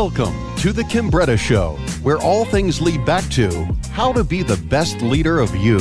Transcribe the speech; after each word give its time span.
Welcome 0.00 0.54
to 0.56 0.74
The 0.74 0.82
Kimbretta 0.82 1.38
Show, 1.38 1.70
where 2.02 2.18
all 2.18 2.44
things 2.44 2.82
lead 2.82 3.06
back 3.06 3.26
to 3.30 3.64
how 3.92 4.12
to 4.12 4.22
be 4.22 4.42
the 4.42 4.58
best 4.68 5.00
leader 5.00 5.40
of 5.40 5.56
you. 5.56 5.80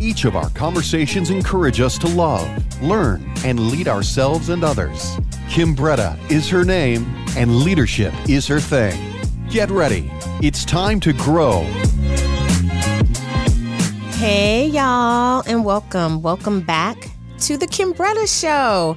Each 0.00 0.24
of 0.24 0.34
our 0.34 0.50
conversations 0.50 1.30
encourage 1.30 1.80
us 1.80 1.96
to 1.98 2.08
love, 2.08 2.44
learn, 2.82 3.24
and 3.44 3.70
lead 3.70 3.86
ourselves 3.86 4.48
and 4.48 4.64
others. 4.64 5.16
Kimbretta 5.48 6.18
is 6.28 6.48
her 6.48 6.64
name, 6.64 7.06
and 7.36 7.58
leadership 7.58 8.12
is 8.28 8.48
her 8.48 8.58
thing. 8.58 9.00
Get 9.48 9.70
ready. 9.70 10.10
It's 10.42 10.64
time 10.64 10.98
to 10.98 11.12
grow. 11.12 11.60
Hey, 14.18 14.66
y'all, 14.66 15.44
and 15.46 15.64
welcome. 15.64 16.20
Welcome 16.20 16.62
back 16.62 17.12
to 17.42 17.56
The 17.56 17.68
Kimbretta 17.68 18.26
Show. 18.40 18.96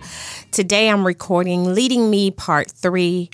Today 0.50 0.89
I'm 0.89 1.05
recording 1.05 1.75
Leading 1.75 2.09
Me 2.09 2.31
Part 2.31 2.71
3 2.71 3.29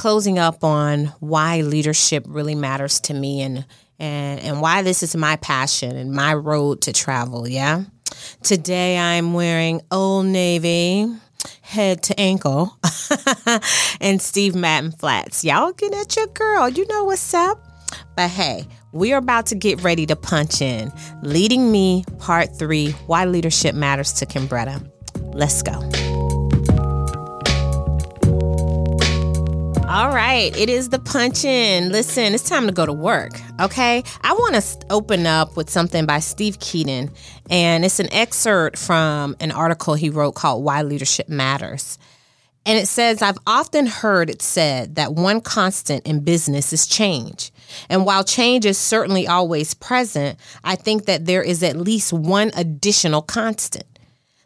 closing 0.00 0.38
up 0.38 0.64
on 0.64 1.04
why 1.20 1.60
leadership 1.60 2.24
really 2.26 2.54
matters 2.54 3.00
to 3.00 3.12
me 3.12 3.42
and 3.42 3.66
and 3.98 4.40
and 4.40 4.62
why 4.62 4.80
this 4.80 5.02
is 5.02 5.14
my 5.14 5.36
passion 5.36 5.94
and 5.94 6.10
my 6.10 6.32
road 6.32 6.80
to 6.80 6.90
travel, 6.90 7.46
yeah? 7.46 7.84
Today 8.42 8.96
I'm 8.96 9.34
wearing 9.34 9.82
Old 9.90 10.24
Navy 10.24 11.06
head 11.60 12.02
to 12.04 12.18
ankle 12.18 12.78
and 14.00 14.22
Steve 14.22 14.54
Madden 14.54 14.92
flats. 14.92 15.44
Y'all 15.44 15.72
get 15.72 15.92
at 15.92 16.16
your 16.16 16.28
girl. 16.28 16.66
You 16.70 16.86
know 16.86 17.04
what's 17.04 17.34
up? 17.34 17.62
But 18.16 18.30
hey, 18.30 18.64
we 18.92 19.12
are 19.12 19.18
about 19.18 19.44
to 19.46 19.54
get 19.54 19.82
ready 19.82 20.06
to 20.06 20.16
punch 20.16 20.62
in. 20.62 20.90
Leading 21.20 21.70
Me, 21.70 22.06
Part 22.18 22.58
3 22.58 22.92
Why 23.06 23.26
Leadership 23.26 23.74
Matters 23.74 24.14
to 24.14 24.24
Kimbretta. 24.24 24.82
Let's 25.34 25.62
go. 25.62 26.19
All 30.00 30.08
right, 30.08 30.56
it 30.56 30.70
is 30.70 30.88
the 30.88 30.98
punch 30.98 31.44
in. 31.44 31.92
Listen, 31.92 32.32
it's 32.32 32.48
time 32.48 32.66
to 32.66 32.72
go 32.72 32.86
to 32.86 32.92
work, 32.92 33.32
okay? 33.60 34.02
I 34.22 34.32
want 34.32 34.54
to 34.54 34.86
open 34.88 35.26
up 35.26 35.58
with 35.58 35.68
something 35.68 36.06
by 36.06 36.20
Steve 36.20 36.58
Keating, 36.58 37.10
and 37.50 37.84
it's 37.84 38.00
an 38.00 38.10
excerpt 38.10 38.78
from 38.78 39.36
an 39.40 39.52
article 39.52 39.92
he 39.92 40.08
wrote 40.08 40.32
called 40.32 40.64
Why 40.64 40.80
Leadership 40.80 41.28
Matters. 41.28 41.98
And 42.64 42.78
it 42.78 42.86
says, 42.86 43.20
I've 43.20 43.36
often 43.46 43.84
heard 43.84 44.30
it 44.30 44.40
said 44.40 44.94
that 44.94 45.12
one 45.12 45.42
constant 45.42 46.06
in 46.06 46.20
business 46.20 46.72
is 46.72 46.86
change. 46.86 47.52
And 47.90 48.06
while 48.06 48.24
change 48.24 48.64
is 48.64 48.78
certainly 48.78 49.28
always 49.28 49.74
present, 49.74 50.38
I 50.64 50.76
think 50.76 51.04
that 51.04 51.26
there 51.26 51.42
is 51.42 51.62
at 51.62 51.76
least 51.76 52.10
one 52.10 52.52
additional 52.56 53.20
constant. 53.20 53.84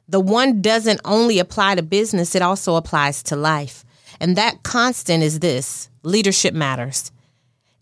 The 0.08 0.18
one 0.18 0.62
doesn't 0.62 1.00
only 1.04 1.38
apply 1.38 1.76
to 1.76 1.82
business, 1.84 2.34
it 2.34 2.42
also 2.42 2.74
applies 2.74 3.22
to 3.22 3.36
life. 3.36 3.84
And 4.20 4.36
that 4.36 4.62
constant 4.62 5.22
is 5.22 5.40
this 5.40 5.88
leadership 6.02 6.54
matters. 6.54 7.10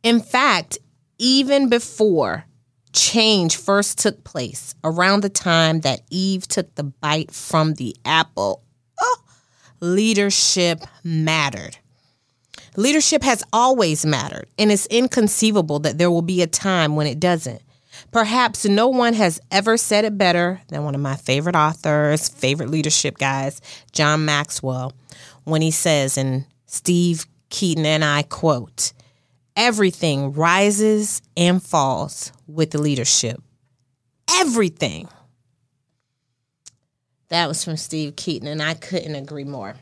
In 0.03 0.21
fact, 0.21 0.79
even 1.19 1.69
before 1.69 2.45
change 2.93 3.57
first 3.57 3.99
took 3.99 4.25
place, 4.25 4.75
around 4.85 5.23
the 5.23 5.29
time 5.29 5.81
that 5.81 6.01
Eve 6.11 6.47
took 6.47 6.75
the 6.75 6.85
bite 6.85 7.31
from 7.31 7.75
the 7.75 7.97
apple, 8.05 8.63
oh, 9.01 9.23
leadership 9.81 10.81
mattered. 11.03 11.79
Leadership 12.77 13.23
has 13.23 13.43
always 13.53 14.07
mattered, 14.07 14.47
and 14.59 14.73
it's 14.73 14.87
inconceivable 14.87 15.79
that 15.81 15.99
there 15.99 16.11
will 16.11 16.23
be 16.23 16.43
a 16.43 16.47
time 16.47 16.97
when 16.97 17.07
it 17.07 17.21
doesn't. 17.21 17.63
Perhaps 18.11 18.65
no 18.65 18.89
one 18.89 19.15
has 19.15 19.41
ever 19.51 19.77
said 19.77 20.05
it 20.05 20.17
better 20.17 20.61
than 20.69 20.85
one 20.85 20.95
of 20.95 21.01
my 21.01 21.17
favorite 21.17 21.57
authors, 21.57 22.29
favorite 22.29 22.71
leadership 22.71 23.19
guys, 23.19 23.61
John 23.93 24.25
Maxwell 24.25 24.93
when 25.45 25.63
he 25.63 25.71
says, 25.71 26.17
and 26.19 26.47
Steve 26.67 27.27
Keating 27.51 27.87
and 27.87 28.05
I 28.05 28.23
quote, 28.23 28.93
everything 29.57 30.33
rises 30.33 31.23
and 31.37 31.63
falls 31.63 32.33
with 32.47 32.71
the 32.71 32.81
leadership. 32.81 33.41
Everything. 34.31 35.09
That 37.29 37.49
was 37.49 37.65
from 37.65 37.77
Steve 37.77 38.17
Keating, 38.17 38.49
and 38.49 38.63
I 38.63 38.75
couldn't 38.75 39.15
agree 39.15 39.45
more. 39.45 39.75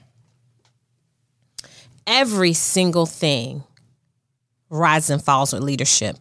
Every 2.07 2.53
single 2.53 3.07
thing 3.07 3.65
rises 4.69 5.11
and 5.11 5.23
falls 5.23 5.53
with 5.53 5.63
leadership. 5.63 6.17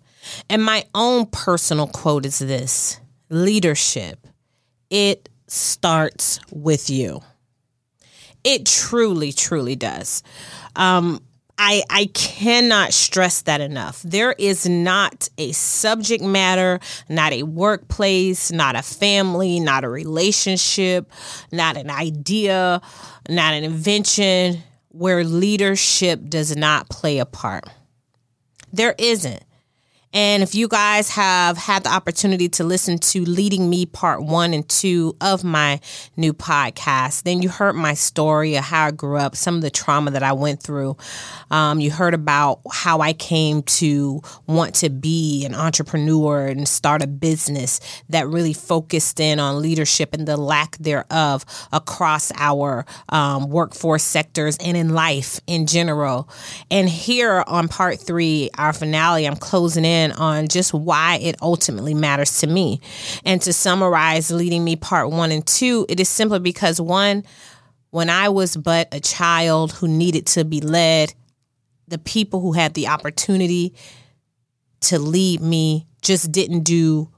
And 0.50 0.64
my 0.64 0.86
own 0.94 1.28
personal 1.28 1.88
quote 1.88 2.26
is 2.26 2.40
this 2.40 3.00
leadership, 3.30 4.28
it 4.90 5.30
starts 5.48 6.40
with 6.52 6.90
you. 6.90 7.22
It 8.44 8.66
truly, 8.66 9.32
truly 9.32 9.76
does. 9.76 10.24
Um, 10.76 11.22
I, 11.62 11.84
I 11.90 12.06
cannot 12.14 12.94
stress 12.94 13.42
that 13.42 13.60
enough. 13.60 14.02
There 14.04 14.34
is 14.40 14.68
not 14.68 15.28
a 15.38 15.52
subject 15.52 16.24
matter, 16.24 16.80
not 17.10 17.34
a 17.34 17.44
workplace, 17.44 18.50
not 18.50 18.78
a 18.78 18.82
family, 18.82 19.60
not 19.60 19.84
a 19.84 19.90
relationship, 19.90 21.12
not 21.52 21.76
an 21.76 21.90
idea, 21.90 22.82
not 23.28 23.54
an 23.54 23.66
invention 23.66 24.64
where 24.88 25.26
leadership 25.26 26.22
does 26.30 26.56
not 26.56 26.90
play 26.90 27.20
a 27.20 27.26
part. 27.26 27.66
There 28.72 28.96
isn't. 28.98 29.44
And 30.12 30.42
if 30.42 30.56
you 30.56 30.68
guys 30.68 31.10
have 31.12 31.56
had 31.56 31.84
the 31.84 31.94
opportunity 31.94 32.50
to 32.50 32.64
listen 32.64 32.98
to 32.98 33.24
Leading 33.26 33.70
Me 33.70 33.86
Part 33.86 34.24
1 34.24 34.56
and 34.56 34.68
2 34.68 35.16
of 35.22 35.44
my 35.44 35.80
new 36.18 36.34
podcast, 36.34 37.24
then 37.24 37.44
you 37.44 37.50
heard 37.50 37.74
my 37.74 37.94
story 37.94 38.56
of 38.56 38.64
how 38.64 38.88
I 38.88 38.92
grew 38.92 39.18
up, 39.18 39.36
some 39.36 39.56
of 39.56 39.62
the 39.62 39.70
trauma 39.70 40.10
that 40.12 40.24
I 40.24 40.34
went 40.34 40.64
through. 40.64 40.98
Um, 41.52 41.80
you 41.80 41.92
heard 41.92 42.16
about 42.16 42.62
how 42.72 43.02
I 43.02 43.14
came 43.14 43.62
to 43.64 44.22
want 44.48 44.74
to 44.76 44.90
be 44.90 45.46
an 45.46 45.54
entrepreneur 45.54 46.48
and 46.48 46.68
start 46.68 47.04
a 47.04 47.08
business 47.08 47.80
that 48.10 48.28
really 48.28 48.54
focused 48.54 49.20
in 49.20 49.40
on 49.40 49.62
leadership 49.62 50.16
and 50.16 50.28
the 50.28 50.38
lack 50.38 50.76
thereof 50.78 51.46
across 51.72 52.32
our 52.36 52.84
um, 53.10 53.50
workforce 53.50 54.04
sectors 54.04 54.58
and 54.58 54.76
in 54.76 54.90
life 54.90 55.40
in 55.46 55.68
general. 55.68 56.28
And 56.72 56.90
here 56.90 57.44
on 57.46 57.68
Part 57.68 58.00
3, 58.00 58.50
our 58.58 58.74
finale, 58.74 59.28
I'm 59.28 59.36
closing 59.36 59.86
in 59.86 59.99
on 60.14 60.48
just 60.48 60.74
why 60.74 61.18
it 61.22 61.36
ultimately 61.42 61.94
matters 61.94 62.40
to 62.40 62.48
me. 62.48 62.82
And 63.26 63.42
to 63.44 63.54
summarize 63.54 64.32
leading 64.32 64.64
me 64.64 64.76
part 64.76 65.10
one 65.12 65.32
and 65.32 65.46
two, 65.46 65.86
it 65.90 66.00
is 66.00 66.10
simply 66.10 66.40
because 66.40 66.82
one, 66.82 67.24
when 67.92 68.10
I 68.10 68.30
was 68.30 68.56
but 68.56 68.88
a 68.94 69.00
child 69.00 69.72
who 69.74 69.88
needed 69.88 70.28
to 70.28 70.46
be 70.46 70.62
led, 70.62 71.14
the 71.88 71.98
people 71.98 72.40
who 72.40 72.54
had 72.54 72.74
the 72.74 72.88
opportunity 72.88 73.74
to 74.82 75.00
lead 75.00 75.42
me 75.42 75.88
just 76.02 76.32
didn't 76.32 76.64
do 76.64 77.10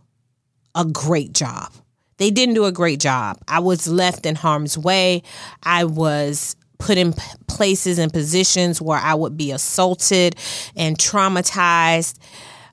a 0.76 0.86
great 0.86 1.34
job. 1.34 1.72
They 2.18 2.32
didn't 2.32 2.56
do 2.56 2.66
a 2.66 2.72
great 2.72 3.00
job. 3.00 3.38
I 3.48 3.60
was 3.60 3.88
left 3.88 4.26
in 4.26 4.36
harm's 4.36 4.78
way. 4.78 5.24
I 5.64 5.86
was 5.86 6.56
put 6.78 6.98
in 6.98 7.14
places 7.48 8.00
and 8.00 8.12
positions 8.12 8.82
where 8.82 8.98
I 8.98 9.14
would 9.14 9.38
be 9.38 9.52
assaulted 9.52 10.36
and 10.76 10.98
traumatized 10.98 12.18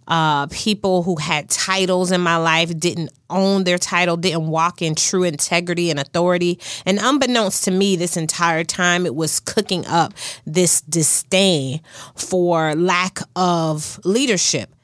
uh, 0.09 0.47
people 0.47 1.03
who 1.03 1.17
had 1.17 1.49
titles 1.49 2.11
in 2.11 2.21
my 2.21 2.37
life 2.37 2.77
didn't 2.79 3.11
own 3.31 3.65
their 3.65 3.79
title, 3.79 4.17
didn't 4.17 4.49
walk 4.49 4.83
in 4.83 4.95
true 4.95 5.23
integrity 5.23 5.91
and 5.91 6.01
authority. 6.01 6.59
And 6.87 6.99
unbeknownst 7.01 7.65
to 7.65 7.71
me, 7.71 7.95
this 7.95 8.17
entire 8.17 8.65
time, 8.65 9.07
it 9.07 9.15
was 9.15 9.39
cooking 9.39 9.87
up 9.87 10.15
this 10.47 10.81
disdain 10.81 11.83
for 12.17 12.75
lack 12.75 13.19
of 13.37 14.01
leadership. 14.05 14.75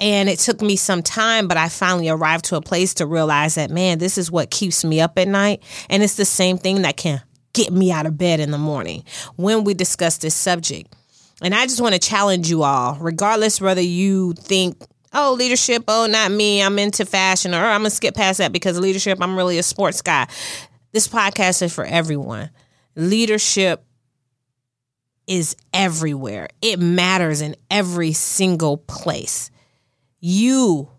And 0.00 0.28
it 0.28 0.40
took 0.40 0.60
me 0.60 0.74
some 0.74 1.02
time, 1.02 1.46
but 1.46 1.56
I 1.56 1.68
finally 1.68 2.08
arrived 2.08 2.46
to 2.46 2.56
a 2.56 2.62
place 2.62 2.94
to 2.94 3.06
realize 3.06 3.54
that, 3.54 3.70
man, 3.70 3.98
this 3.98 4.18
is 4.18 4.32
what 4.32 4.50
keeps 4.50 4.84
me 4.84 5.00
up 5.00 5.16
at 5.16 5.28
night. 5.28 5.62
And 5.88 6.02
it's 6.02 6.16
the 6.16 6.24
same 6.24 6.58
thing 6.58 6.82
that 6.82 6.96
can 6.96 7.22
get 7.52 7.72
me 7.72 7.92
out 7.92 8.06
of 8.06 8.18
bed 8.18 8.40
in 8.40 8.50
the 8.50 8.58
morning 8.58 9.04
when 9.36 9.62
we 9.62 9.74
discuss 9.74 10.16
this 10.18 10.34
subject. 10.34 10.92
And 11.42 11.54
I 11.54 11.66
just 11.66 11.80
want 11.80 11.94
to 11.94 12.00
challenge 12.00 12.48
you 12.48 12.62
all, 12.62 12.96
regardless 13.00 13.60
whether 13.60 13.80
you 13.80 14.32
think, 14.34 14.80
oh, 15.12 15.34
leadership, 15.36 15.84
oh, 15.88 16.06
not 16.06 16.30
me, 16.30 16.62
I'm 16.62 16.78
into 16.78 17.04
fashion, 17.04 17.52
or 17.52 17.58
oh, 17.58 17.68
I'm 17.68 17.80
going 17.80 17.90
to 17.90 17.96
skip 17.96 18.14
past 18.14 18.38
that 18.38 18.52
because 18.52 18.78
leadership, 18.78 19.18
I'm 19.20 19.36
really 19.36 19.58
a 19.58 19.62
sports 19.62 20.02
guy. 20.02 20.28
This 20.92 21.08
podcast 21.08 21.62
is 21.62 21.74
for 21.74 21.84
everyone. 21.84 22.50
Leadership 22.94 23.84
is 25.26 25.56
everywhere, 25.72 26.48
it 26.60 26.78
matters 26.78 27.40
in 27.40 27.56
every 27.70 28.12
single 28.12 28.76
place. 28.76 29.50
You 30.20 30.90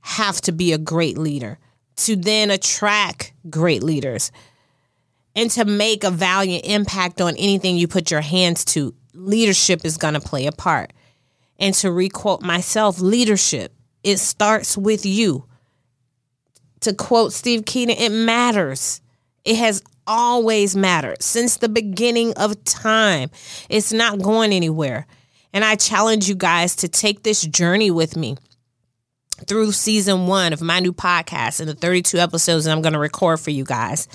have 0.00 0.40
to 0.42 0.52
be 0.52 0.72
a 0.72 0.78
great 0.78 1.18
leader 1.18 1.58
to 1.96 2.16
then 2.16 2.50
attract 2.50 3.32
great 3.50 3.82
leaders 3.82 4.32
and 5.36 5.50
to 5.52 5.64
make 5.64 6.04
a 6.04 6.10
valiant 6.10 6.64
impact 6.64 7.20
on 7.20 7.36
anything 7.36 7.76
you 7.76 7.88
put 7.88 8.10
your 8.10 8.20
hands 8.20 8.64
to 8.66 8.94
leadership 9.14 9.84
is 9.84 9.96
going 9.96 10.14
to 10.14 10.20
play 10.20 10.46
a 10.46 10.52
part. 10.52 10.92
And 11.58 11.74
to 11.76 11.92
requote 11.92 12.42
myself, 12.42 13.00
leadership, 13.00 13.72
it 14.02 14.18
starts 14.18 14.76
with 14.76 15.06
you. 15.06 15.46
To 16.80 16.92
quote 16.92 17.32
Steve 17.32 17.64
Keating, 17.64 17.96
it 17.98 18.10
matters. 18.10 19.00
It 19.44 19.56
has 19.56 19.82
always 20.06 20.76
mattered 20.76 21.22
since 21.22 21.56
the 21.56 21.68
beginning 21.68 22.34
of 22.34 22.62
time. 22.64 23.30
It's 23.68 23.92
not 23.92 24.20
going 24.20 24.52
anywhere. 24.52 25.06
And 25.52 25.64
I 25.64 25.76
challenge 25.76 26.28
you 26.28 26.34
guys 26.34 26.76
to 26.76 26.88
take 26.88 27.22
this 27.22 27.42
journey 27.42 27.90
with 27.90 28.16
me 28.16 28.36
through 29.46 29.72
season 29.72 30.26
one 30.26 30.52
of 30.52 30.60
my 30.60 30.80
new 30.80 30.92
podcast 30.92 31.60
and 31.60 31.68
the 31.68 31.74
32 31.74 32.18
episodes 32.18 32.64
that 32.64 32.72
I'm 32.72 32.82
going 32.82 32.92
to 32.92 32.98
record 32.98 33.40
for 33.40 33.50
you 33.50 33.64
guys. 33.64 34.08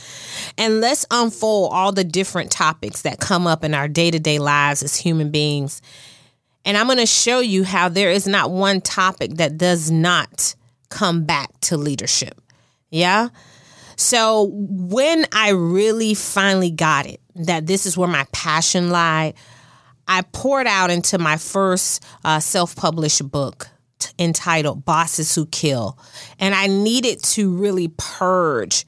And 0.58 0.82
let's 0.82 1.06
unfold 1.12 1.72
all 1.74 1.92
the 1.92 2.04
different 2.04 2.52
topics 2.52 3.04
that 3.04 3.20
come 3.20 3.48
up 3.48 3.64
in 3.64 3.74
our 3.74 3.88
day 3.88 4.12
to 4.12 4.20
day 4.20 4.40
lives 4.40 4.84
as 4.84 4.96
human 4.96 5.32
beings. 5.32 5.82
And 6.66 6.78
I'm 6.78 6.88
going 6.88 7.00
to 7.00 7.06
show 7.06 7.40
you 7.40 7.64
how 7.64 7.90
there 7.90 8.12
is 8.12 8.28
not 8.28 8.52
one 8.52 8.82
topic 8.82 9.36
that 9.36 9.58
does 9.58 9.90
not 9.90 10.56
come 10.90 11.24
back 11.24 11.58
to 11.62 11.78
leadership. 11.78 12.42
Yeah. 12.90 13.30
So 13.96 14.50
when 14.54 15.26
I 15.32 15.50
really 15.50 16.14
finally 16.14 16.72
got 16.72 17.06
it, 17.06 17.20
that 17.36 17.68
this 17.68 17.86
is 17.86 17.98
where 17.98 18.08
my 18.08 18.26
passion 18.32 18.90
lied, 18.90 19.36
I 20.08 20.22
poured 20.22 20.68
out 20.68 20.90
into 20.90 21.18
my 21.18 21.38
first 21.38 22.04
uh, 22.24 22.40
self 22.40 22.76
published 22.76 23.30
book 23.30 23.70
entitled 24.18 24.86
Bosses 24.86 25.34
Who 25.36 25.46
Kill. 25.48 25.98
And 26.40 26.54
I 26.54 26.68
needed 26.68 27.22
to 27.24 27.56
really 27.56 27.90
purge 27.98 28.86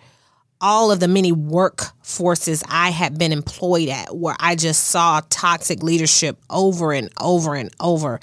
all 0.61 0.91
of 0.91 0.99
the 0.99 1.07
many 1.07 1.31
workforces 1.31 2.63
I 2.69 2.91
had 2.91 3.17
been 3.17 3.31
employed 3.31 3.89
at 3.89 4.15
where 4.15 4.35
I 4.39 4.55
just 4.55 4.85
saw 4.85 5.21
toxic 5.29 5.81
leadership 5.81 6.37
over 6.49 6.93
and 6.93 7.09
over 7.19 7.55
and 7.55 7.71
over. 7.79 8.19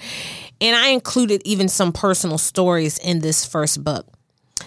And 0.61 0.77
I 0.77 0.91
included 0.91 1.43
even 1.45 1.69
some 1.69 1.93
personal 1.93 2.39
stories 2.39 2.99
in 2.99 3.19
this 3.21 3.45
first 3.45 3.83
book. 3.83 4.07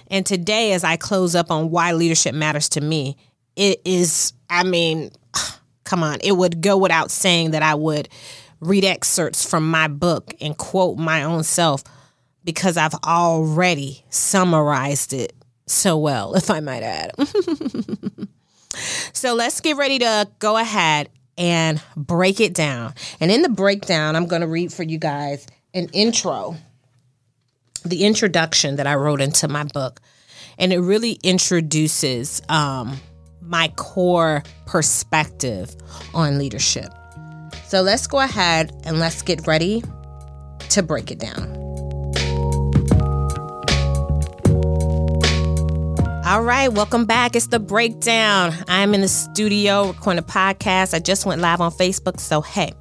And 0.07 0.25
today, 0.25 0.73
as 0.73 0.83
I 0.83 0.97
close 0.97 1.35
up 1.35 1.49
on 1.49 1.69
why 1.69 1.93
leadership 1.93 2.35
matters 2.35 2.69
to 2.69 2.81
me, 2.81 3.15
it 3.55 3.81
is, 3.85 4.33
I 4.49 4.63
mean, 4.63 5.11
come 5.85 6.03
on, 6.03 6.17
it 6.21 6.33
would 6.33 6.61
go 6.61 6.77
without 6.77 7.09
saying 7.09 7.51
that 7.51 7.63
I 7.63 7.75
would 7.75 8.09
read 8.59 8.83
excerpts 8.85 9.49
from 9.49 9.69
my 9.69 9.87
book 9.87 10.33
and 10.39 10.57
quote 10.57 10.97
my 10.97 11.23
own 11.23 11.43
self 11.43 11.83
because 12.43 12.77
I've 12.77 12.95
already 13.05 14.03
summarized 14.09 15.13
it 15.13 15.33
so 15.67 15.97
well, 15.97 16.35
if 16.35 16.49
I 16.49 16.59
might 16.59 16.83
add. 16.83 17.11
so 19.13 19.33
let's 19.33 19.61
get 19.61 19.77
ready 19.77 19.99
to 19.99 20.27
go 20.39 20.57
ahead 20.57 21.09
and 21.37 21.81
break 21.95 22.39
it 22.39 22.53
down. 22.53 22.93
And 23.19 23.31
in 23.31 23.41
the 23.41 23.49
breakdown, 23.49 24.15
I'm 24.15 24.27
going 24.27 24.41
to 24.41 24.47
read 24.47 24.71
for 24.73 24.83
you 24.83 24.97
guys 24.97 25.47
an 25.73 25.89
intro, 25.93 26.55
the 27.85 28.03
introduction 28.03 28.75
that 28.75 28.87
I 28.87 28.95
wrote 28.95 29.21
into 29.21 29.47
my 29.47 29.63
book. 29.63 30.01
And 30.57 30.71
it 30.71 30.79
really 30.79 31.13
introduces 31.23 32.41
um, 32.49 32.99
my 33.41 33.69
core 33.69 34.43
perspective 34.65 35.75
on 36.13 36.37
leadership. 36.37 36.93
So 37.65 37.81
let's 37.81 38.05
go 38.05 38.19
ahead 38.19 38.71
and 38.83 38.99
let's 38.99 39.21
get 39.21 39.47
ready 39.47 39.81
to 40.69 40.83
break 40.83 41.09
it 41.09 41.19
down. 41.19 41.60
All 46.31 46.43
right, 46.43 46.71
welcome 46.71 47.03
back. 47.03 47.35
It's 47.35 47.47
the 47.47 47.59
breakdown. 47.59 48.53
I'm 48.69 48.93
in 48.93 49.01
the 49.01 49.09
studio 49.09 49.87
recording 49.87 50.23
a 50.23 50.25
podcast. 50.25 50.93
I 50.93 50.99
just 50.99 51.25
went 51.25 51.41
live 51.41 51.59
on 51.59 51.71
Facebook. 51.71 52.21
So, 52.21 52.39
hey, 52.39 52.71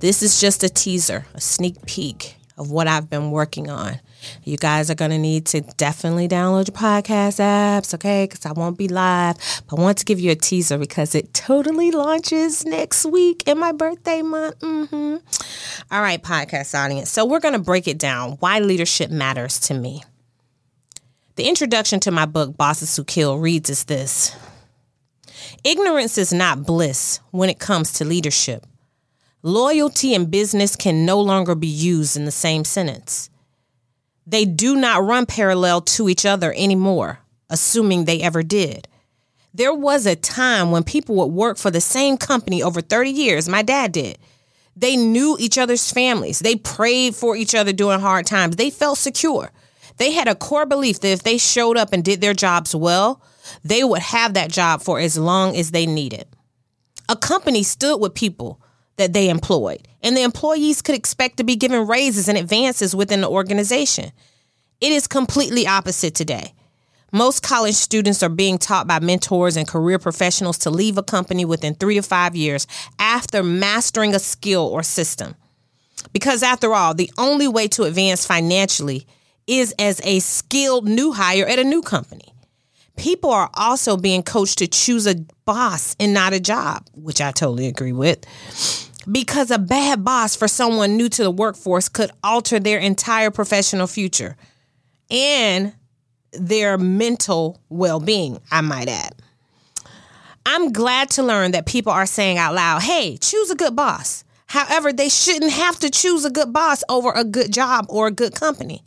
this 0.00 0.22
is 0.22 0.38
just 0.38 0.62
a 0.62 0.68
teaser, 0.68 1.24
a 1.32 1.40
sneak 1.40 1.86
peek 1.86 2.36
of 2.58 2.70
what 2.70 2.88
I've 2.88 3.08
been 3.08 3.30
working 3.30 3.70
on. 3.70 3.98
You 4.44 4.58
guys 4.58 4.90
are 4.90 4.94
going 4.94 5.10
to 5.10 5.16
need 5.16 5.46
to 5.46 5.62
definitely 5.78 6.28
download 6.28 6.68
your 6.68 6.76
podcast 6.76 7.40
apps, 7.40 7.94
okay? 7.94 8.28
Because 8.28 8.44
I 8.44 8.52
won't 8.52 8.76
be 8.76 8.88
live. 8.88 9.38
But 9.70 9.78
I 9.78 9.82
want 9.82 9.96
to 9.96 10.04
give 10.04 10.20
you 10.20 10.30
a 10.30 10.36
teaser 10.36 10.76
because 10.76 11.14
it 11.14 11.32
totally 11.32 11.92
launches 11.92 12.66
next 12.66 13.06
week 13.06 13.48
in 13.48 13.58
my 13.58 13.72
birthday 13.72 14.20
month. 14.20 14.58
Mm-hmm. 14.58 15.16
All 15.90 16.02
right, 16.02 16.22
podcast 16.22 16.78
audience. 16.78 17.08
So 17.08 17.24
we're 17.24 17.40
going 17.40 17.54
to 17.54 17.58
break 17.58 17.88
it 17.88 17.96
down 17.96 18.32
why 18.32 18.58
leadership 18.58 19.10
matters 19.10 19.58
to 19.60 19.72
me. 19.72 20.02
The 21.36 21.48
introduction 21.48 21.98
to 22.00 22.10
my 22.10 22.26
book, 22.26 22.58
Bosses 22.58 22.94
Who 22.94 23.04
Kill, 23.04 23.38
reads 23.38 23.70
as 23.70 23.84
this 23.84 24.36
Ignorance 25.64 26.18
is 26.18 26.30
not 26.30 26.66
bliss 26.66 27.20
when 27.30 27.48
it 27.48 27.58
comes 27.58 27.92
to 27.94 28.04
leadership. 28.04 28.66
Loyalty 29.42 30.14
and 30.14 30.30
business 30.30 30.76
can 30.76 31.06
no 31.06 31.18
longer 31.18 31.54
be 31.54 31.66
used 31.66 32.18
in 32.18 32.26
the 32.26 32.30
same 32.30 32.64
sentence. 32.64 33.30
They 34.26 34.44
do 34.44 34.76
not 34.76 35.04
run 35.04 35.24
parallel 35.24 35.80
to 35.80 36.10
each 36.10 36.26
other 36.26 36.52
anymore, 36.52 37.20
assuming 37.48 38.04
they 38.04 38.20
ever 38.20 38.42
did. 38.42 38.86
There 39.54 39.74
was 39.74 40.04
a 40.04 40.14
time 40.14 40.70
when 40.70 40.84
people 40.84 41.16
would 41.16 41.32
work 41.32 41.56
for 41.56 41.70
the 41.70 41.80
same 41.80 42.18
company 42.18 42.62
over 42.62 42.82
30 42.82 43.10
years. 43.10 43.48
My 43.48 43.62
dad 43.62 43.92
did. 43.92 44.18
They 44.76 44.96
knew 44.96 45.38
each 45.40 45.56
other's 45.56 45.90
families. 45.90 46.40
They 46.40 46.56
prayed 46.56 47.14
for 47.14 47.36
each 47.36 47.54
other 47.54 47.72
during 47.72 48.00
hard 48.00 48.26
times. 48.26 48.56
They 48.56 48.68
felt 48.68 48.98
secure. 48.98 49.50
They 49.98 50.12
had 50.12 50.28
a 50.28 50.34
core 50.34 50.66
belief 50.66 51.00
that 51.00 51.08
if 51.08 51.22
they 51.22 51.38
showed 51.38 51.76
up 51.76 51.92
and 51.92 52.04
did 52.04 52.20
their 52.20 52.34
jobs 52.34 52.74
well, 52.74 53.22
they 53.64 53.84
would 53.84 54.02
have 54.02 54.34
that 54.34 54.50
job 54.50 54.82
for 54.82 54.98
as 54.98 55.18
long 55.18 55.56
as 55.56 55.70
they 55.70 55.86
needed. 55.86 56.26
A 57.08 57.16
company 57.16 57.62
stood 57.62 58.00
with 58.00 58.14
people 58.14 58.60
that 58.96 59.12
they 59.12 59.28
employed, 59.28 59.88
and 60.02 60.16
the 60.16 60.22
employees 60.22 60.82
could 60.82 60.94
expect 60.94 61.36
to 61.38 61.44
be 61.44 61.56
given 61.56 61.86
raises 61.86 62.28
and 62.28 62.38
advances 62.38 62.94
within 62.94 63.20
the 63.20 63.28
organization. 63.28 64.12
It 64.80 64.92
is 64.92 65.06
completely 65.06 65.66
opposite 65.66 66.14
today. 66.14 66.54
Most 67.12 67.42
college 67.42 67.74
students 67.74 68.22
are 68.22 68.30
being 68.30 68.56
taught 68.56 68.86
by 68.86 68.98
mentors 68.98 69.56
and 69.56 69.68
career 69.68 69.98
professionals 69.98 70.58
to 70.58 70.70
leave 70.70 70.96
a 70.96 71.02
company 71.02 71.44
within 71.44 71.74
three 71.74 71.96
to 71.96 72.02
five 72.02 72.34
years 72.34 72.66
after 72.98 73.42
mastering 73.42 74.14
a 74.14 74.18
skill 74.18 74.66
or 74.66 74.82
system. 74.82 75.34
Because 76.12 76.42
after 76.42 76.72
all, 76.74 76.94
the 76.94 77.12
only 77.18 77.46
way 77.46 77.68
to 77.68 77.84
advance 77.84 78.26
financially 78.26 79.06
is 79.46 79.74
as 79.78 80.00
a 80.04 80.20
skilled 80.20 80.88
new 80.88 81.12
hire 81.12 81.46
at 81.46 81.58
a 81.58 81.64
new 81.64 81.82
company. 81.82 82.32
People 82.96 83.30
are 83.30 83.50
also 83.54 83.96
being 83.96 84.22
coached 84.22 84.58
to 84.58 84.66
choose 84.66 85.06
a 85.06 85.16
boss 85.44 85.96
and 85.98 86.12
not 86.12 86.32
a 86.32 86.40
job, 86.40 86.86
which 86.94 87.20
I 87.20 87.32
totally 87.32 87.66
agree 87.66 87.92
with. 87.92 88.24
Because 89.10 89.50
a 89.50 89.58
bad 89.58 90.04
boss 90.04 90.36
for 90.36 90.46
someone 90.46 90.96
new 90.96 91.08
to 91.08 91.22
the 91.22 91.30
workforce 91.30 91.88
could 91.88 92.10
alter 92.22 92.60
their 92.60 92.78
entire 92.78 93.30
professional 93.30 93.86
future 93.86 94.36
and 95.10 95.72
their 96.32 96.78
mental 96.78 97.60
well 97.68 97.98
being, 97.98 98.38
I 98.50 98.60
might 98.60 98.88
add. 98.88 99.14
I'm 100.44 100.72
glad 100.72 101.10
to 101.10 101.22
learn 101.22 101.52
that 101.52 101.66
people 101.66 101.92
are 101.92 102.06
saying 102.06 102.38
out 102.38 102.54
loud, 102.54 102.82
hey, 102.82 103.16
choose 103.16 103.50
a 103.50 103.54
good 103.54 103.74
boss. 103.74 104.24
However, 104.46 104.92
they 104.92 105.08
shouldn't 105.08 105.52
have 105.52 105.78
to 105.80 105.90
choose 105.90 106.24
a 106.24 106.30
good 106.30 106.52
boss 106.52 106.84
over 106.88 107.10
a 107.10 107.24
good 107.24 107.52
job 107.52 107.86
or 107.88 108.06
a 108.08 108.12
good 108.12 108.34
company 108.34 108.84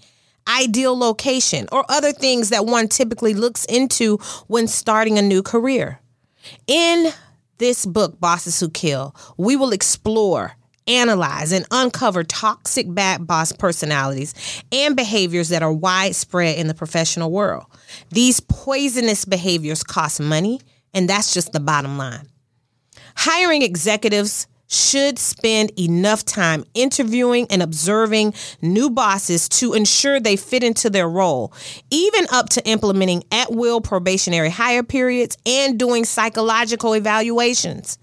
ideal 0.47 0.97
location, 0.97 1.67
or 1.71 1.85
other 1.89 2.11
things 2.11 2.49
that 2.49 2.65
one 2.65 2.87
typically 2.87 3.33
looks 3.33 3.65
into 3.65 4.17
when 4.47 4.67
starting 4.67 5.17
a 5.17 5.21
new 5.21 5.41
career. 5.41 5.99
In 6.67 7.11
this 7.57 7.85
book, 7.85 8.19
Bosses 8.19 8.59
Who 8.59 8.69
Kill, 8.69 9.15
we 9.37 9.55
will 9.55 9.71
explore, 9.71 10.53
analyze, 10.87 11.51
and 11.51 11.65
uncover 11.71 12.23
toxic 12.23 12.93
bad 12.93 13.25
boss 13.25 13.51
personalities 13.51 14.33
and 14.71 14.95
behaviors 14.95 15.49
that 15.49 15.63
are 15.63 15.73
widespread 15.73 16.57
in 16.57 16.67
the 16.67 16.73
professional 16.73 17.31
world. 17.31 17.65
These 18.09 18.39
poisonous 18.41 19.25
behaviors 19.25 19.83
cost 19.83 20.19
money, 20.19 20.61
and 20.93 21.09
that's 21.09 21.33
just 21.33 21.53
the 21.53 21.59
bottom 21.59 21.97
line. 21.97 22.27
Hiring 23.15 23.61
executives 23.61 24.47
should 24.67 25.19
spend 25.19 25.72
enough 25.79 26.25
time 26.25 26.63
interviewing 26.74 27.48
and 27.50 27.62
observing 27.62 28.34
new 28.62 28.89
bosses 28.89 29.48
to 29.48 29.74
ensure 29.74 30.19
they 30.19 30.36
fit 30.36 30.63
into 30.63 30.89
their 30.89 31.07
role, 31.07 31.53
even 31.89 32.25
up 32.31 32.50
to 32.50 32.67
implementing 32.67 33.24
at 33.31 33.51
will 33.51 33.81
probationary 33.81 34.50
hire 34.50 34.84
periods 34.84 35.38
and 35.45 35.77
doing 35.77 36.05
psychological 36.05 36.93
evaluations. 36.93 37.98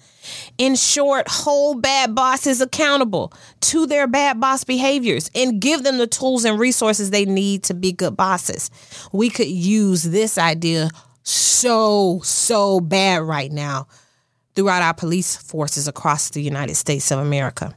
In 0.56 0.76
short, 0.76 1.26
hold 1.28 1.82
bad 1.82 2.14
bosses 2.14 2.60
accountable 2.60 3.32
to 3.60 3.86
their 3.86 4.06
bad 4.06 4.40
boss 4.40 4.62
behaviors 4.62 5.30
and 5.34 5.60
give 5.60 5.82
them 5.82 5.98
the 5.98 6.06
tools 6.06 6.44
and 6.44 6.60
resources 6.60 7.10
they 7.10 7.24
need 7.24 7.64
to 7.64 7.74
be 7.74 7.90
good 7.92 8.16
bosses. 8.16 8.70
We 9.12 9.30
could 9.30 9.48
use 9.48 10.04
this 10.04 10.38
idea 10.38 10.90
so, 11.24 12.20
so 12.22 12.80
bad 12.80 13.22
right 13.22 13.50
now 13.50 13.88
throughout 14.54 14.82
our 14.82 14.94
police 14.94 15.36
forces 15.36 15.88
across 15.88 16.30
the 16.30 16.42
United 16.42 16.74
States 16.74 17.10
of 17.10 17.18
America. 17.18 17.74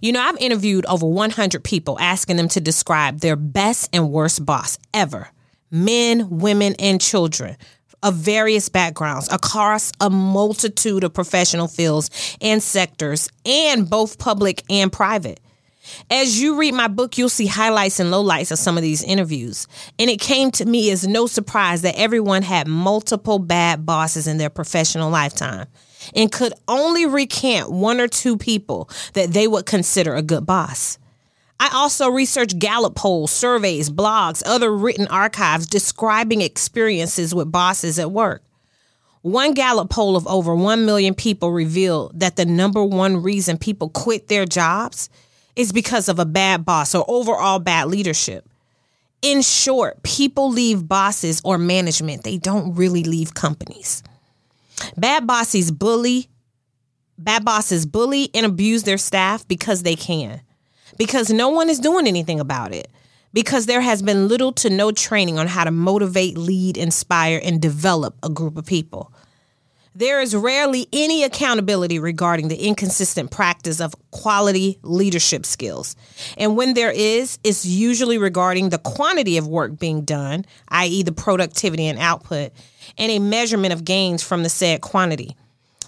You 0.00 0.12
know, 0.12 0.20
I've 0.20 0.38
interviewed 0.38 0.86
over 0.86 1.06
100 1.06 1.62
people 1.62 1.98
asking 2.00 2.36
them 2.36 2.48
to 2.48 2.60
describe 2.60 3.20
their 3.20 3.36
best 3.36 3.90
and 3.92 4.10
worst 4.10 4.44
boss 4.44 4.78
ever 4.94 5.28
men, 5.70 6.30
women, 6.30 6.74
and 6.78 7.00
children 7.00 7.56
of 8.02 8.14
various 8.14 8.68
backgrounds 8.68 9.28
across 9.32 9.90
a 10.00 10.08
multitude 10.08 11.02
of 11.02 11.12
professional 11.12 11.66
fields 11.66 12.36
and 12.40 12.62
sectors, 12.62 13.28
and 13.44 13.90
both 13.90 14.18
public 14.18 14.62
and 14.70 14.92
private. 14.92 15.40
As 16.10 16.40
you 16.40 16.58
read 16.58 16.74
my 16.74 16.88
book, 16.88 17.18
you'll 17.18 17.28
see 17.28 17.46
highlights 17.46 18.00
and 18.00 18.10
lowlights 18.10 18.52
of 18.52 18.58
some 18.58 18.76
of 18.76 18.82
these 18.82 19.02
interviews. 19.02 19.66
And 19.98 20.10
it 20.10 20.20
came 20.20 20.50
to 20.52 20.64
me 20.64 20.90
as 20.90 21.06
no 21.06 21.26
surprise 21.26 21.82
that 21.82 21.98
everyone 21.98 22.42
had 22.42 22.68
multiple 22.68 23.38
bad 23.38 23.86
bosses 23.86 24.26
in 24.26 24.38
their 24.38 24.50
professional 24.50 25.10
lifetime 25.10 25.66
and 26.14 26.30
could 26.30 26.52
only 26.68 27.06
recant 27.06 27.70
one 27.70 28.00
or 28.00 28.08
two 28.08 28.36
people 28.36 28.88
that 29.14 29.32
they 29.32 29.48
would 29.48 29.66
consider 29.66 30.14
a 30.14 30.22
good 30.22 30.46
boss. 30.46 30.98
I 31.58 31.70
also 31.72 32.10
researched 32.10 32.58
Gallup 32.58 32.94
polls, 32.94 33.30
surveys, 33.30 33.88
blogs, 33.88 34.42
other 34.44 34.74
written 34.76 35.06
archives 35.08 35.66
describing 35.66 36.42
experiences 36.42 37.34
with 37.34 37.50
bosses 37.50 37.98
at 37.98 38.10
work. 38.10 38.42
One 39.22 39.54
Gallup 39.54 39.90
poll 39.90 40.16
of 40.16 40.26
over 40.28 40.54
1 40.54 40.84
million 40.84 41.14
people 41.14 41.50
revealed 41.50 42.20
that 42.20 42.36
the 42.36 42.44
number 42.44 42.84
one 42.84 43.22
reason 43.22 43.58
people 43.58 43.88
quit 43.88 44.28
their 44.28 44.44
jobs 44.44 45.08
is 45.56 45.72
because 45.72 46.08
of 46.08 46.18
a 46.18 46.26
bad 46.26 46.64
boss 46.64 46.94
or 46.94 47.04
overall 47.08 47.58
bad 47.58 47.88
leadership. 47.88 48.48
In 49.22 49.42
short, 49.42 50.02
people 50.02 50.50
leave 50.50 50.86
bosses 50.86 51.40
or 51.42 51.58
management, 51.58 52.22
they 52.22 52.36
don't 52.38 52.74
really 52.74 53.02
leave 53.02 53.34
companies. 53.34 54.02
Bad 54.96 55.26
bosses 55.26 55.70
bully, 55.70 56.28
bad 57.18 57.44
bosses 57.44 57.86
bully 57.86 58.30
and 58.34 58.44
abuse 58.44 58.82
their 58.82 58.98
staff 58.98 59.48
because 59.48 59.82
they 59.82 59.96
can. 59.96 60.42
Because 60.98 61.30
no 61.30 61.48
one 61.48 61.68
is 61.68 61.80
doing 61.80 62.06
anything 62.06 62.40
about 62.40 62.72
it. 62.72 62.88
Because 63.32 63.66
there 63.66 63.80
has 63.80 64.02
been 64.02 64.28
little 64.28 64.52
to 64.52 64.70
no 64.70 64.92
training 64.92 65.38
on 65.38 65.46
how 65.46 65.64
to 65.64 65.70
motivate, 65.70 66.38
lead, 66.38 66.76
inspire, 66.76 67.40
and 67.42 67.60
develop 67.60 68.16
a 68.22 68.30
group 68.30 68.56
of 68.56 68.64
people. 68.64 69.12
There 69.98 70.20
is 70.20 70.36
rarely 70.36 70.86
any 70.92 71.22
accountability 71.24 71.98
regarding 71.98 72.48
the 72.48 72.66
inconsistent 72.66 73.30
practice 73.30 73.80
of 73.80 73.94
quality 74.10 74.78
leadership 74.82 75.46
skills. 75.46 75.96
And 76.36 76.54
when 76.54 76.74
there 76.74 76.90
is, 76.90 77.38
it's 77.42 77.64
usually 77.64 78.18
regarding 78.18 78.68
the 78.68 78.76
quantity 78.76 79.38
of 79.38 79.48
work 79.48 79.78
being 79.78 80.02
done, 80.02 80.44
i.e., 80.68 81.02
the 81.02 81.12
productivity 81.12 81.86
and 81.86 81.98
output, 81.98 82.52
and 82.98 83.10
a 83.10 83.18
measurement 83.18 83.72
of 83.72 83.86
gains 83.86 84.22
from 84.22 84.42
the 84.42 84.50
said 84.50 84.82
quantity 84.82 85.34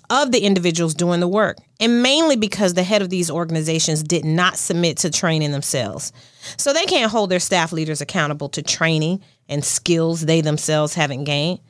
of 0.08 0.32
the 0.32 0.40
individuals 0.40 0.94
doing 0.94 1.20
the 1.20 1.28
work, 1.28 1.58
and 1.78 2.02
mainly 2.02 2.36
because 2.36 2.72
the 2.72 2.84
head 2.84 3.02
of 3.02 3.10
these 3.10 3.30
organizations 3.30 4.02
did 4.02 4.24
not 4.24 4.56
submit 4.56 4.96
to 4.96 5.10
training 5.10 5.52
themselves. 5.52 6.14
So 6.56 6.72
they 6.72 6.86
can't 6.86 7.12
hold 7.12 7.28
their 7.28 7.40
staff 7.40 7.74
leaders 7.74 8.00
accountable 8.00 8.48
to 8.48 8.62
training 8.62 9.20
and 9.50 9.62
skills 9.62 10.22
they 10.22 10.40
themselves 10.40 10.94
haven't 10.94 11.24
gained. 11.24 11.60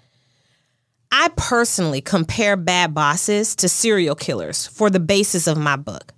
I 1.10 1.30
personally 1.36 2.00
compare 2.00 2.56
bad 2.56 2.94
bosses 2.94 3.56
to 3.56 3.68
serial 3.68 4.14
killers 4.14 4.66
for 4.66 4.90
the 4.90 5.00
basis 5.00 5.46
of 5.46 5.56
my 5.56 5.76
book. 5.76 6.12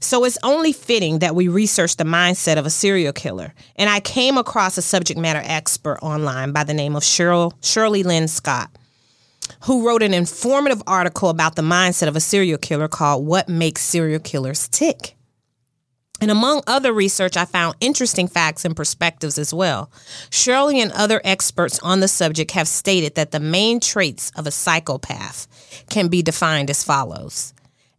So 0.00 0.24
it's 0.24 0.38
only 0.42 0.72
fitting 0.72 1.18
that 1.18 1.34
we 1.34 1.48
research 1.48 1.96
the 1.96 2.04
mindset 2.04 2.56
of 2.56 2.66
a 2.66 2.70
serial 2.70 3.12
killer. 3.12 3.52
And 3.76 3.90
I 3.90 4.00
came 4.00 4.38
across 4.38 4.78
a 4.78 4.82
subject 4.82 5.20
matter 5.20 5.42
expert 5.44 5.98
online 6.02 6.52
by 6.52 6.64
the 6.64 6.74
name 6.74 6.96
of 6.96 7.02
Cheryl, 7.02 7.52
Shirley 7.62 8.02
Lynn 8.02 8.26
Scott, 8.28 8.70
who 9.64 9.86
wrote 9.86 10.02
an 10.02 10.14
informative 10.14 10.82
article 10.86 11.28
about 11.28 11.54
the 11.56 11.62
mindset 11.62 12.08
of 12.08 12.16
a 12.16 12.20
serial 12.20 12.58
killer 12.58 12.88
called 12.88 13.26
What 13.26 13.48
Makes 13.48 13.82
Serial 13.82 14.20
Killers 14.20 14.68
Tick. 14.68 15.13
And 16.20 16.30
among 16.30 16.62
other 16.66 16.92
research, 16.92 17.36
I 17.36 17.44
found 17.44 17.76
interesting 17.80 18.28
facts 18.28 18.64
and 18.64 18.74
perspectives 18.74 19.36
as 19.36 19.52
well. 19.52 19.90
Shirley 20.30 20.80
and 20.80 20.92
other 20.92 21.20
experts 21.24 21.78
on 21.80 22.00
the 22.00 22.08
subject 22.08 22.52
have 22.52 22.68
stated 22.68 23.16
that 23.16 23.30
the 23.32 23.40
main 23.40 23.80
traits 23.80 24.30
of 24.36 24.46
a 24.46 24.50
psychopath 24.50 25.46
can 25.90 26.08
be 26.08 26.22
defined 26.22 26.70
as 26.70 26.84
follows 26.84 27.52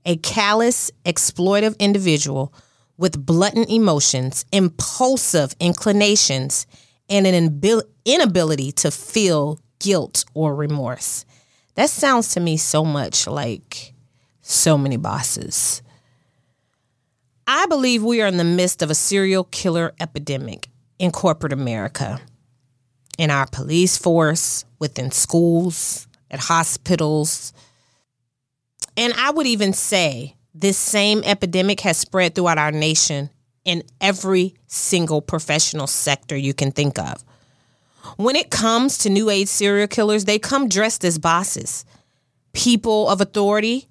a 0.05 0.17
callous, 0.17 0.91
exploitive 1.03 1.77
individual 1.79 2.53
with 2.97 3.25
blunt 3.25 3.69
emotions, 3.69 4.45
impulsive 4.51 5.55
inclinations, 5.59 6.67
and 7.09 7.27
an 7.27 7.59
inability 8.05 8.71
to 8.71 8.91
feel 8.91 9.59
guilt 9.79 10.23
or 10.33 10.55
remorse. 10.55 11.25
That 11.73 11.89
sounds 11.89 12.29
to 12.35 12.39
me 12.39 12.55
so 12.57 12.85
much 12.85 13.27
like 13.27 13.93
so 14.41 14.77
many 14.77 14.97
bosses. 14.97 15.81
I 17.47 17.67
believe 17.67 18.03
we 18.03 18.21
are 18.21 18.27
in 18.27 18.37
the 18.37 18.43
midst 18.43 18.81
of 18.81 18.89
a 18.89 18.95
serial 18.95 19.43
killer 19.43 19.93
epidemic 19.99 20.69
in 20.97 21.11
corporate 21.11 21.53
America, 21.53 22.19
in 23.17 23.29
our 23.29 23.45
police 23.47 23.97
force, 23.97 24.65
within 24.79 25.11
schools, 25.11 26.07
at 26.31 26.39
hospitals. 26.39 27.53
And 28.97 29.13
I 29.13 29.31
would 29.31 29.45
even 29.45 29.73
say 29.73 30.35
this 30.55 30.77
same 30.77 31.21
epidemic 31.23 31.81
has 31.81 31.97
spread 31.97 32.33
throughout 32.33 32.57
our 32.57 32.71
nation 32.71 33.29
in 33.63 33.83
every 34.01 34.55
single 34.67 35.21
professional 35.21 35.87
sector 35.87 36.35
you 36.35 36.53
can 36.53 36.71
think 36.71 36.97
of. 36.97 37.23
When 38.17 38.35
it 38.35 38.49
comes 38.49 38.99
to 38.99 39.09
new 39.09 39.29
age 39.29 39.49
serial 39.49 39.87
killers, 39.87 40.25
they 40.25 40.39
come 40.39 40.69
dressed 40.69 41.03
as 41.03 41.19
bosses, 41.19 41.85
people 42.53 43.07
of 43.09 43.21
authority 43.21 43.87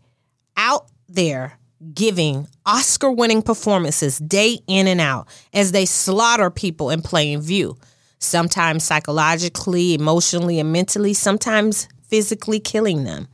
out 0.57 0.87
there 1.09 1.59
giving 1.93 2.47
Oscar 2.65 3.11
winning 3.11 3.43
performances 3.43 4.19
day 4.19 4.59
in 4.67 4.87
and 4.87 5.01
out 5.01 5.29
as 5.53 5.73
they 5.73 5.85
slaughter 5.85 6.51
people 6.51 6.91
in 6.91 7.03
plain 7.03 7.41
view, 7.41 7.77
sometimes 8.19 8.85
psychologically, 8.85 9.95
emotionally, 9.95 10.59
and 10.59 10.73
mentally, 10.73 11.13
sometimes 11.13 11.89
physically 12.09 12.61
killing 12.61 13.05
them. 13.05 13.29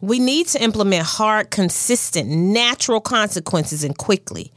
We 0.00 0.18
need 0.18 0.46
to 0.48 0.62
implement 0.62 1.04
hard, 1.04 1.50
consistent, 1.50 2.28
natural 2.30 3.00
consequences 3.00 3.82
and 3.82 3.96
quickly. 3.96 4.52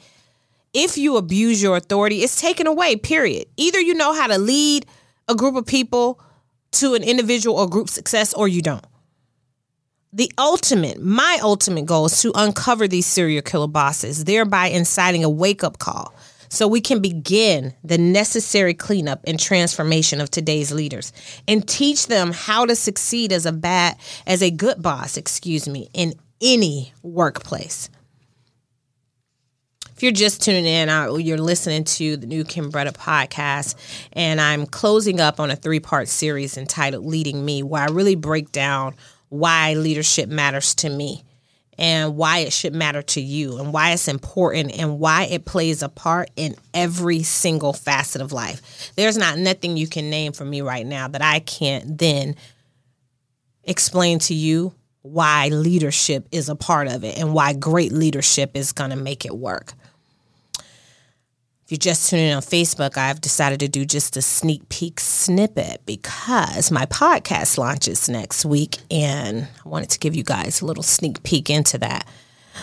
If 0.73 0.97
you 0.97 1.17
abuse 1.17 1.63
your 1.63 1.77
authority, 1.77 2.17
it's 2.17 2.39
taken 2.39 2.67
away, 2.67 2.95
period. 2.95 3.47
Either 3.57 3.79
you 3.79 3.95
know 3.95 4.13
how 4.13 4.27
to 4.27 4.37
lead 4.37 4.85
a 5.27 5.35
group 5.35 5.55
of 5.55 5.65
people 5.65 6.21
to 6.73 6.93
an 6.93 7.03
individual 7.03 7.57
or 7.57 7.67
group 7.67 7.89
success 7.89 8.33
or 8.33 8.47
you 8.47 8.61
don't 8.61 8.85
the 10.11 10.31
ultimate, 10.37 11.01
my 11.01 11.39
ultimate 11.41 11.85
goal 11.85 12.07
is 12.07 12.21
to 12.21 12.31
uncover 12.35 12.87
these 12.87 13.05
serial 13.05 13.41
killer 13.41 13.67
bosses, 13.67 14.25
thereby 14.25 14.67
inciting 14.67 15.23
a 15.23 15.29
wake 15.29 15.63
up 15.63 15.77
call 15.77 16.13
so 16.49 16.67
we 16.67 16.81
can 16.81 16.99
begin 16.99 17.73
the 17.83 17.97
necessary 17.97 18.73
cleanup 18.73 19.21
and 19.27 19.39
transformation 19.39 20.19
of 20.19 20.31
today's 20.31 20.71
leaders 20.71 21.13
and 21.47 21.67
teach 21.67 22.07
them 22.07 22.31
how 22.31 22.65
to 22.65 22.75
succeed 22.75 23.31
as 23.31 23.45
a 23.45 23.51
bad 23.51 23.95
as 24.25 24.41
a 24.41 24.49
good 24.49 24.81
boss, 24.81 25.15
excuse 25.15 25.69
me, 25.69 25.89
in 25.93 26.13
any 26.41 26.91
workplace. 27.03 27.89
If 29.95 30.03
you're 30.03 30.11
just 30.13 30.41
tuning 30.41 30.65
in, 30.65 30.87
you're 31.19 31.37
listening 31.37 31.83
to 31.83 32.15
the 32.15 32.25
new 32.25 32.45
Kimbretta 32.45 32.93
podcast, 32.93 33.75
and 34.13 34.39
I'm 34.39 34.65
closing 34.65 35.19
up 35.19 35.41
on 35.41 35.51
a 35.51 35.57
three 35.57 35.81
part 35.81 36.07
series 36.07 36.57
entitled 36.57 37.05
Leading 37.05 37.43
Me, 37.43 37.63
where 37.63 37.83
I 37.83 37.87
really 37.87 38.15
break 38.15 38.53
down 38.53 38.95
why 39.29 39.73
leadership 39.73 40.29
matters 40.29 40.75
to 40.75 40.89
me 40.89 41.23
and 41.77 42.17
why 42.17 42.39
it 42.39 42.51
should 42.51 42.75
matter 42.75 43.01
to 43.01 43.21
you 43.21 43.57
and 43.57 43.71
why 43.71 43.91
it's 43.91 44.09
important 44.09 44.77
and 44.77 44.99
why 44.99 45.23
it 45.23 45.45
plays 45.45 45.81
a 45.81 45.87
part 45.87 46.29
in 46.35 46.53
every 46.73 47.23
single 47.23 47.71
facet 47.71 48.21
of 48.21 48.33
life. 48.33 48.91
There's 48.97 49.17
not 49.17 49.37
nothing 49.37 49.77
you 49.77 49.87
can 49.87 50.09
name 50.09 50.33
for 50.33 50.43
me 50.43 50.61
right 50.61 50.85
now 50.85 51.07
that 51.07 51.21
I 51.21 51.39
can't 51.39 51.97
then 51.97 52.35
explain 53.63 54.19
to 54.19 54.33
you 54.33 54.73
why 55.03 55.47
leadership 55.47 56.27
is 56.33 56.49
a 56.49 56.55
part 56.55 56.89
of 56.89 57.05
it 57.05 57.17
and 57.17 57.33
why 57.33 57.53
great 57.53 57.93
leadership 57.93 58.51
is 58.55 58.73
going 58.73 58.89
to 58.89 58.97
make 58.97 59.25
it 59.25 59.37
work. 59.37 59.73
If 61.69 61.73
you're 61.73 61.93
just 61.93 62.09
tuning 62.09 62.29
in 62.29 62.35
on 62.35 62.41
Facebook, 62.41 62.97
I've 62.97 63.21
decided 63.21 63.59
to 63.59 63.67
do 63.67 63.85
just 63.85 64.17
a 64.17 64.23
sneak 64.23 64.67
peek 64.69 64.99
snippet 64.99 65.85
because 65.85 66.71
my 66.71 66.87
podcast 66.87 67.59
launches 67.59 68.09
next 68.09 68.43
week 68.43 68.79
and 68.89 69.47
I 69.63 69.69
wanted 69.69 69.91
to 69.91 69.99
give 69.99 70.15
you 70.15 70.23
guys 70.23 70.61
a 70.61 70.65
little 70.65 70.81
sneak 70.81 71.21
peek 71.21 71.47
into 71.51 71.77
that. 71.77 72.07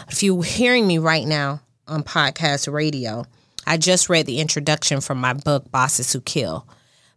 If 0.08 0.24
you're 0.24 0.42
hearing 0.42 0.88
me 0.88 0.98
right 0.98 1.24
now 1.24 1.60
on 1.86 2.02
podcast 2.02 2.72
radio, 2.72 3.24
I 3.64 3.76
just 3.76 4.08
read 4.08 4.26
the 4.26 4.40
introduction 4.40 5.00
from 5.00 5.20
my 5.20 5.34
book, 5.34 5.70
Bosses 5.70 6.12
Who 6.12 6.20
Kill. 6.20 6.66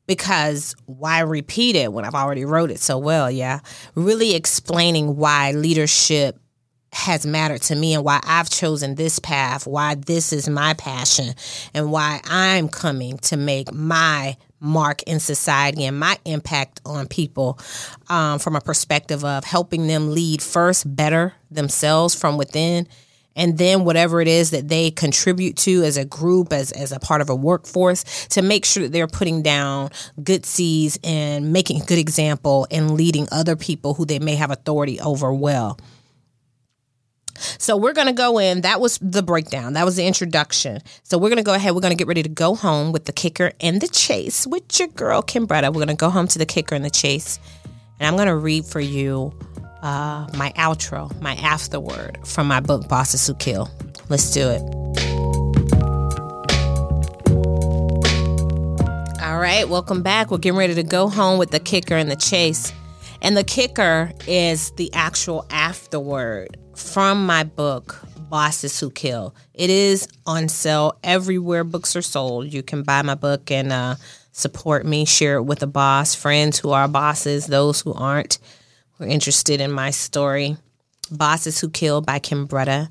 Because 0.06 0.76
why 0.86 1.22
repeat 1.22 1.76
it 1.76 1.92
when 1.92 2.06
I've 2.06 2.14
already 2.14 2.46
wrote 2.46 2.70
it 2.70 2.82
so 2.82 3.00
well? 3.00 3.32
Yeah. 3.32 3.62
Really 3.96 4.36
explaining 4.36 5.16
why 5.16 5.54
leadership 5.54 6.40
has 6.92 7.26
mattered 7.26 7.62
to 7.64 7.76
me 7.76 7.94
and 7.94 8.04
why 8.04 8.20
I've 8.24 8.50
chosen 8.50 8.96
this 8.96 9.20
path, 9.20 9.68
why 9.68 9.96
this 9.96 10.34
is 10.34 10.50
my 10.50 10.74
passion, 10.74 11.36
and 11.74 11.92
why 11.92 12.22
I'm 12.26 12.68
coming 12.70 13.18
to 13.20 13.38
make 13.38 13.74
my 13.74 14.38
mark 14.60 15.04
in 15.04 15.20
society 15.20 15.86
and 15.86 16.00
my 16.00 16.18
impact 16.26 16.82
on 16.86 17.08
people 17.08 17.60
um, 18.10 18.40
from 18.40 18.56
a 18.56 18.62
perspective 18.62 19.24
of 19.24 19.44
helping 19.44 19.88
them 19.88 20.12
lead 20.12 20.42
first 20.42 20.96
better 20.96 21.34
themselves 21.50 22.14
from 22.14 22.38
within 22.38 22.88
and 23.36 23.58
then 23.58 23.86
whatever 23.86 24.20
it 24.20 24.28
is 24.28 24.52
that 24.52 24.68
they 24.68 24.92
contribute 24.92 25.56
to 25.56 25.84
as 25.84 25.96
a 25.96 26.04
group 26.04 26.52
as, 26.52 26.72
as 26.74 26.92
a 26.92 27.00
part 27.00 27.22
of 27.22 27.30
a 27.30 27.36
workforce 27.36 28.28
to 28.28 28.42
make 28.42 28.66
sure 28.66 28.84
that 28.84 28.92
they're 28.92 29.08
putting 29.08 29.42
down 29.42 29.90
good 30.22 30.46
seeds 30.46 31.00
and 31.04 31.54
making 31.54 31.82
a 31.82 31.86
good 31.86 32.00
example 32.00 32.68
and 32.70 32.92
leading 32.92 33.28
other 33.32 33.56
people 33.56 33.94
who 33.94 34.06
they 34.06 34.20
may 34.20 34.36
have 34.36 34.52
authority 34.52 35.00
over 35.00 35.34
well 35.34 35.80
So 37.58 37.78
we're 37.78 37.94
going 37.94 38.08
to 38.08 38.14
go 38.14 38.38
in. 38.38 38.62
That 38.62 38.82
was 38.82 38.98
the 39.02 39.24
breakdown. 39.24 39.74
That 39.74 39.86
was 39.86 39.96
the 39.96 40.06
introduction. 40.06 40.82
So 41.04 41.18
we're 41.18 41.30
going 41.30 41.38
to 41.38 41.44
go 41.44 41.54
ahead. 41.54 41.74
We're 41.74 41.82
going 41.82 41.92
to 41.92 41.98
get 41.98 42.08
ready 42.08 42.24
to 42.24 42.30
go 42.30 42.56
home 42.56 42.92
with 42.92 43.06
the 43.06 43.14
kicker 43.14 43.52
and 43.62 43.82
the 43.82 43.88
chase 43.88 44.46
with 44.46 44.80
your 44.80 44.90
girl, 44.90 45.22
Kimbretta. 45.22 45.68
We're 45.68 45.86
going 45.86 45.88
to 45.88 45.96
go 45.96 46.10
home 46.10 46.28
to 46.28 46.40
the 46.40 46.46
kicker 46.46 46.76
and 46.76 46.84
the 46.84 46.90
chase. 46.90 47.40
And 48.00 48.08
I'm 48.08 48.16
going 48.16 48.28
to 48.28 48.36
read 48.36 48.66
for 48.66 48.80
you 48.80 49.34
uh, 49.82 50.28
my 50.36 50.52
outro, 50.56 51.20
my 51.22 51.36
afterword 51.36 52.20
from 52.26 52.48
my 52.48 52.60
book, 52.60 52.88
Bosses 52.88 53.26
Who 53.28 53.34
Kill. 53.36 53.70
Let's 54.10 54.32
do 54.32 54.50
it. 54.50 54.62
All 59.22 59.38
right, 59.38 59.68
welcome 59.68 60.02
back. 60.02 60.32
We're 60.32 60.38
getting 60.38 60.58
ready 60.58 60.76
to 60.76 60.84
go 60.84 61.08
home 61.08 61.40
with 61.40 61.52
the 61.52 61.60
kicker 61.60 61.96
and 61.96 62.10
the 62.10 62.16
chase. 62.16 62.74
And 63.22 63.36
the 63.36 63.44
kicker 63.44 64.12
is 64.28 64.72
the 64.72 64.94
actual 64.94 65.46
afterword 65.50 66.58
from 66.80 67.26
my 67.26 67.44
book, 67.44 68.00
Bosses 68.30 68.80
Who 68.80 68.90
Kill. 68.90 69.36
It 69.54 69.70
is 69.70 70.08
on 70.26 70.48
sale 70.48 70.98
everywhere 71.04 71.64
books 71.64 71.96
are 71.96 72.02
sold. 72.02 72.54
You 72.54 72.64
can 72.64 72.84
buy 72.84 73.02
my 73.02 73.16
book 73.16 73.52
and 73.52 73.72
uh, 73.72 73.96
support 74.32 74.86
me, 74.86 75.06
share 75.06 75.36
it 75.36 75.44
with 75.44 75.62
a 75.62 75.68
boss, 75.68 76.16
friends 76.16 76.58
who 76.60 76.72
are 76.72 76.88
bosses, 76.88 77.48
those 77.48 77.82
who 77.82 77.94
aren't, 77.94 78.40
who 78.94 79.04
are 79.04 79.08
interested 79.08 79.62
in 79.62 79.72
my 79.72 79.92
story. 79.92 80.58
Bosses 81.12 81.60
Who 81.60 81.70
Kill 81.70 82.02
by 82.02 82.20
Kimbretta 82.20 82.90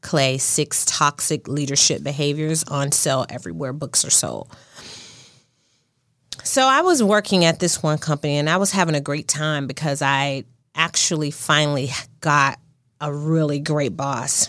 Clay, 0.00 0.38
Six 0.38 0.84
Toxic 0.86 1.48
Leadership 1.48 2.02
Behaviors 2.02 2.64
on 2.64 2.92
sale 2.92 3.26
everywhere 3.28 3.72
books 3.72 4.04
are 4.04 4.10
sold. 4.10 4.54
So 6.44 6.62
I 6.62 6.80
was 6.80 7.02
working 7.02 7.44
at 7.44 7.60
this 7.60 7.82
one 7.82 7.98
company 7.98 8.36
and 8.36 8.48
I 8.48 8.56
was 8.56 8.72
having 8.72 8.94
a 8.94 9.00
great 9.00 9.28
time 9.28 9.66
because 9.66 10.00
I 10.00 10.44
actually 10.74 11.30
finally 11.30 11.90
got 12.20 12.58
a 13.00 13.12
really 13.12 13.60
great 13.60 13.96
boss. 13.96 14.48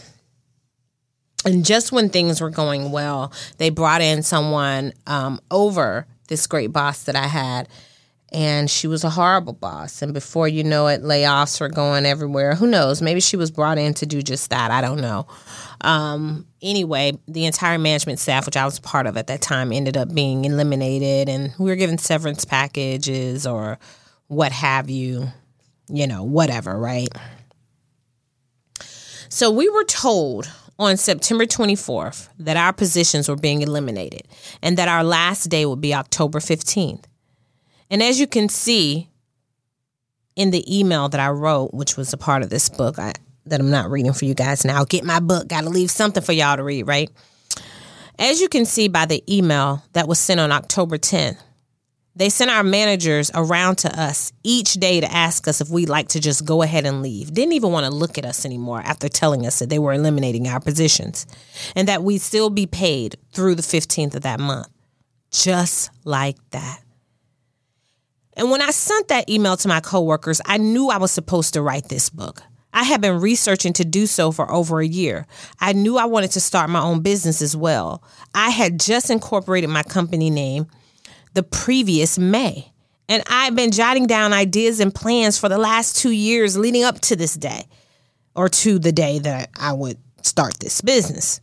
And 1.46 1.66
just 1.66 1.92
when 1.92 2.10
things 2.10 2.42
were 2.42 2.50
going 2.50 2.92
well, 2.92 3.32
they 3.58 3.70
brought 3.70 4.02
in 4.02 4.24
someone 4.24 4.94
um, 5.08 5.40
over 5.50 6.06
this 6.28 6.48
great 6.48 6.74
boss 6.74 7.04
that 7.04 7.16
I 7.16 7.28
had. 7.28 7.70
And 8.32 8.70
she 8.70 8.86
was 8.86 9.04
a 9.04 9.10
horrible 9.10 9.54
boss. 9.54 10.04
And 10.04 10.14
before 10.14 10.48
you 10.48 10.64
know 10.64 10.86
it, 10.88 11.02
layoffs 11.02 11.60
were 11.60 11.70
going 11.70 12.06
everywhere. 12.06 12.54
Who 12.54 12.68
knows? 12.68 13.02
Maybe 13.02 13.22
she 13.22 13.38
was 13.38 13.50
brought 13.50 13.80
in 13.80 13.96
to 13.96 14.06
do 14.06 14.22
just 14.22 14.52
that. 14.52 14.70
I 14.70 14.82
don't 14.82 15.02
know. 15.02 15.26
Um, 15.82 16.46
anyway, 16.62 17.18
the 17.28 17.46
entire 17.46 17.80
management 17.80 18.20
staff, 18.20 18.46
which 18.46 18.58
I 18.58 18.66
was 18.66 18.80
part 18.80 19.08
of 19.08 19.18
at 19.18 19.28
that 19.28 19.42
time, 19.42 19.72
ended 19.72 19.98
up 19.98 20.14
being 20.14 20.46
eliminated. 20.46 21.28
And 21.28 21.54
we 21.58 21.72
were 21.72 21.76
given 21.76 21.98
severance 21.98 22.46
packages 22.46 23.48
or 23.48 23.80
what 24.28 24.52
have 24.52 24.92
you, 24.92 25.30
you 25.88 26.06
know, 26.06 26.24
whatever, 26.24 26.78
right? 26.78 27.10
So 29.30 29.52
we 29.52 29.70
were 29.70 29.84
told 29.84 30.52
on 30.80 30.98
September 30.98 31.46
24th 31.46 32.30
that 32.40 32.58
our 32.58 32.74
positions 32.74 33.30
were 33.30 33.36
being 33.36 33.62
eliminated 33.62 34.24
and 34.62 34.78
that 34.78 34.88
our 34.88 35.04
last 35.04 35.46
day 35.46 35.66
would 35.66 35.82
be 35.82 35.94
October 35.94 36.40
15th. 36.40 37.04
And 37.92 38.02
as 38.02 38.20
you 38.20 38.26
can 38.26 38.50
see 38.50 39.10
in 40.36 40.52
the 40.52 40.80
email 40.80 41.10
that 41.10 41.20
I 41.20 41.30
wrote, 41.30 41.74
which 41.74 41.96
was 41.96 42.12
a 42.12 42.18
part 42.18 42.42
of 42.42 42.50
this 42.50 42.70
book 42.70 42.98
I, 42.98 43.14
that 43.46 43.60
I'm 43.60 43.70
not 43.70 43.92
reading 43.92 44.14
for 44.14 44.26
you 44.26 44.34
guys 44.34 44.66
now, 44.66 44.84
get 44.84 45.04
my 45.04 45.20
book, 45.20 45.48
got 45.48 45.62
to 45.62 45.70
leave 45.70 45.92
something 45.92 46.24
for 46.24 46.34
y'all 46.34 46.58
to 46.58 46.64
read, 46.64 46.88
right? 46.88 47.12
As 48.18 48.42
you 48.42 48.50
can 48.50 48.66
see 48.66 48.88
by 48.88 49.06
the 49.06 49.24
email 49.34 49.84
that 49.94 50.08
was 50.08 50.18
sent 50.18 50.40
on 50.40 50.52
October 50.52 50.98
10th, 50.98 51.38
they 52.20 52.28
sent 52.28 52.52
our 52.52 52.64
managers 52.64 53.32
around 53.34 53.78
to 53.78 54.00
us 54.00 54.34
each 54.44 54.74
day 54.74 55.00
to 55.00 55.10
ask 55.10 55.48
us 55.48 55.62
if 55.62 55.70
we'd 55.70 55.88
like 55.88 56.10
to 56.10 56.20
just 56.20 56.44
go 56.44 56.62
ahead 56.62 56.86
and 56.86 57.02
leave. 57.02 57.34
Didn't 57.34 57.54
even 57.54 57.72
want 57.72 57.86
to 57.86 57.92
look 57.92 58.18
at 58.18 58.26
us 58.26 58.46
anymore 58.46 58.82
after 58.82 59.08
telling 59.08 59.48
us 59.48 59.60
that 59.60 59.70
they 59.70 59.80
were 59.80 59.94
eliminating 59.94 60.46
our 60.46 60.60
positions 60.60 61.26
and 61.78 61.88
that 61.88 62.04
we'd 62.04 62.20
still 62.20 62.50
be 62.50 62.68
paid 62.68 63.16
through 63.32 63.56
the 63.56 63.62
15th 63.62 64.16
of 64.16 64.24
that 64.24 64.42
month. 64.42 64.68
Just 65.32 65.92
like 66.04 66.36
that. 66.50 66.82
And 68.34 68.52
when 68.52 68.62
I 68.62 68.72
sent 68.72 69.08
that 69.08 69.30
email 69.30 69.56
to 69.56 69.70
my 69.70 69.80
coworkers, 69.80 70.42
I 70.46 70.58
knew 70.58 70.90
I 70.90 70.98
was 70.98 71.12
supposed 71.12 71.54
to 71.54 71.62
write 71.62 71.88
this 71.88 72.10
book. 72.10 72.42
I 72.74 72.84
had 72.84 73.00
been 73.00 73.22
researching 73.22 73.72
to 73.74 73.86
do 73.86 74.06
so 74.06 74.34
for 74.34 74.52
over 74.52 74.82
a 74.82 74.86
year. 74.86 75.26
I 75.62 75.72
knew 75.72 75.98
I 75.98 76.06
wanted 76.06 76.32
to 76.32 76.42
start 76.42 76.70
my 76.70 76.82
own 76.82 77.02
business 77.02 77.42
as 77.42 77.56
well. 77.56 78.04
I 78.36 78.50
had 78.50 78.78
just 78.78 79.10
incorporated 79.10 79.70
my 79.70 79.84
company 79.84 80.30
name 80.30 80.68
the 81.34 81.44
previous 81.44 82.18
May. 82.18 82.72
And 83.08 83.24
I've 83.28 83.56
been 83.56 83.72
jotting 83.72 84.06
down 84.06 84.34
ideas 84.34 84.80
and 84.80 84.94
plans 84.94 85.38
for 85.38 85.50
the 85.50 85.58
last 85.58 85.98
two 85.98 86.12
years 86.12 86.58
leading 86.58 86.84
up 86.84 87.00
to 87.02 87.16
this 87.16 87.34
day, 87.34 87.66
or 88.36 88.50
to 88.50 88.78
the 88.78 88.92
day 88.92 89.20
that 89.20 89.50
I 89.60 89.74
would 89.74 89.98
start 90.22 90.60
this 90.60 90.82
business. 90.82 91.42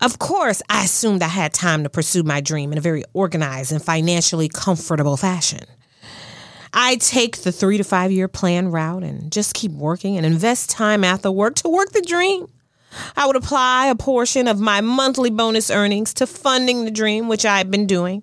Of 0.00 0.18
course, 0.18 0.62
I 0.70 0.84
assumed 0.84 1.22
I 1.22 1.28
had 1.28 1.52
time 1.52 1.82
to 1.82 1.90
pursue 1.90 2.22
my 2.22 2.40
dream 2.40 2.72
in 2.72 2.78
a 2.78 2.80
very 2.80 3.04
organized 3.12 3.72
and 3.72 3.84
financially 3.84 4.48
comfortable 4.48 5.18
fashion. 5.18 5.60
I 6.72 6.96
take 6.96 7.38
the 7.38 7.52
three 7.52 7.76
to 7.76 7.84
five 7.84 8.10
year 8.10 8.28
plan 8.28 8.70
route 8.70 9.02
and 9.02 9.30
just 9.30 9.54
keep 9.54 9.72
working 9.72 10.16
and 10.16 10.24
invest 10.24 10.70
time 10.70 11.04
after 11.04 11.30
work 11.30 11.56
to 11.56 11.68
work 11.68 11.92
the 11.92 12.00
dream. 12.00 12.46
I 13.16 13.26
would 13.26 13.36
apply 13.36 13.86
a 13.86 13.94
portion 13.94 14.48
of 14.48 14.58
my 14.58 14.80
monthly 14.80 15.30
bonus 15.30 15.70
earnings 15.70 16.14
to 16.14 16.26
funding 16.26 16.84
the 16.84 16.90
dream, 16.90 17.28
which 17.28 17.44
I've 17.44 17.70
been 17.70 17.86
doing. 17.86 18.22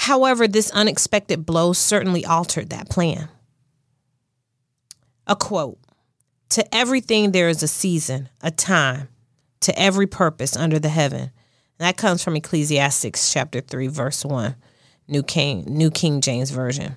However, 0.00 0.48
this 0.48 0.70
unexpected 0.70 1.44
blow 1.44 1.74
certainly 1.74 2.24
altered 2.24 2.70
that 2.70 2.88
plan. 2.88 3.28
A 5.26 5.36
quote 5.36 5.78
To 6.48 6.74
everything 6.74 7.32
there 7.32 7.50
is 7.50 7.62
a 7.62 7.68
season, 7.68 8.30
a 8.40 8.50
time, 8.50 9.08
to 9.60 9.78
every 9.78 10.06
purpose 10.06 10.56
under 10.56 10.78
the 10.78 10.88
heaven. 10.88 11.20
And 11.20 11.30
that 11.80 11.98
comes 11.98 12.24
from 12.24 12.34
Ecclesiastes 12.34 13.30
chapter 13.30 13.60
3, 13.60 13.88
verse 13.88 14.24
1, 14.24 14.56
New 15.06 15.22
King, 15.22 15.64
New 15.66 15.90
King 15.90 16.22
James 16.22 16.48
Version. 16.48 16.96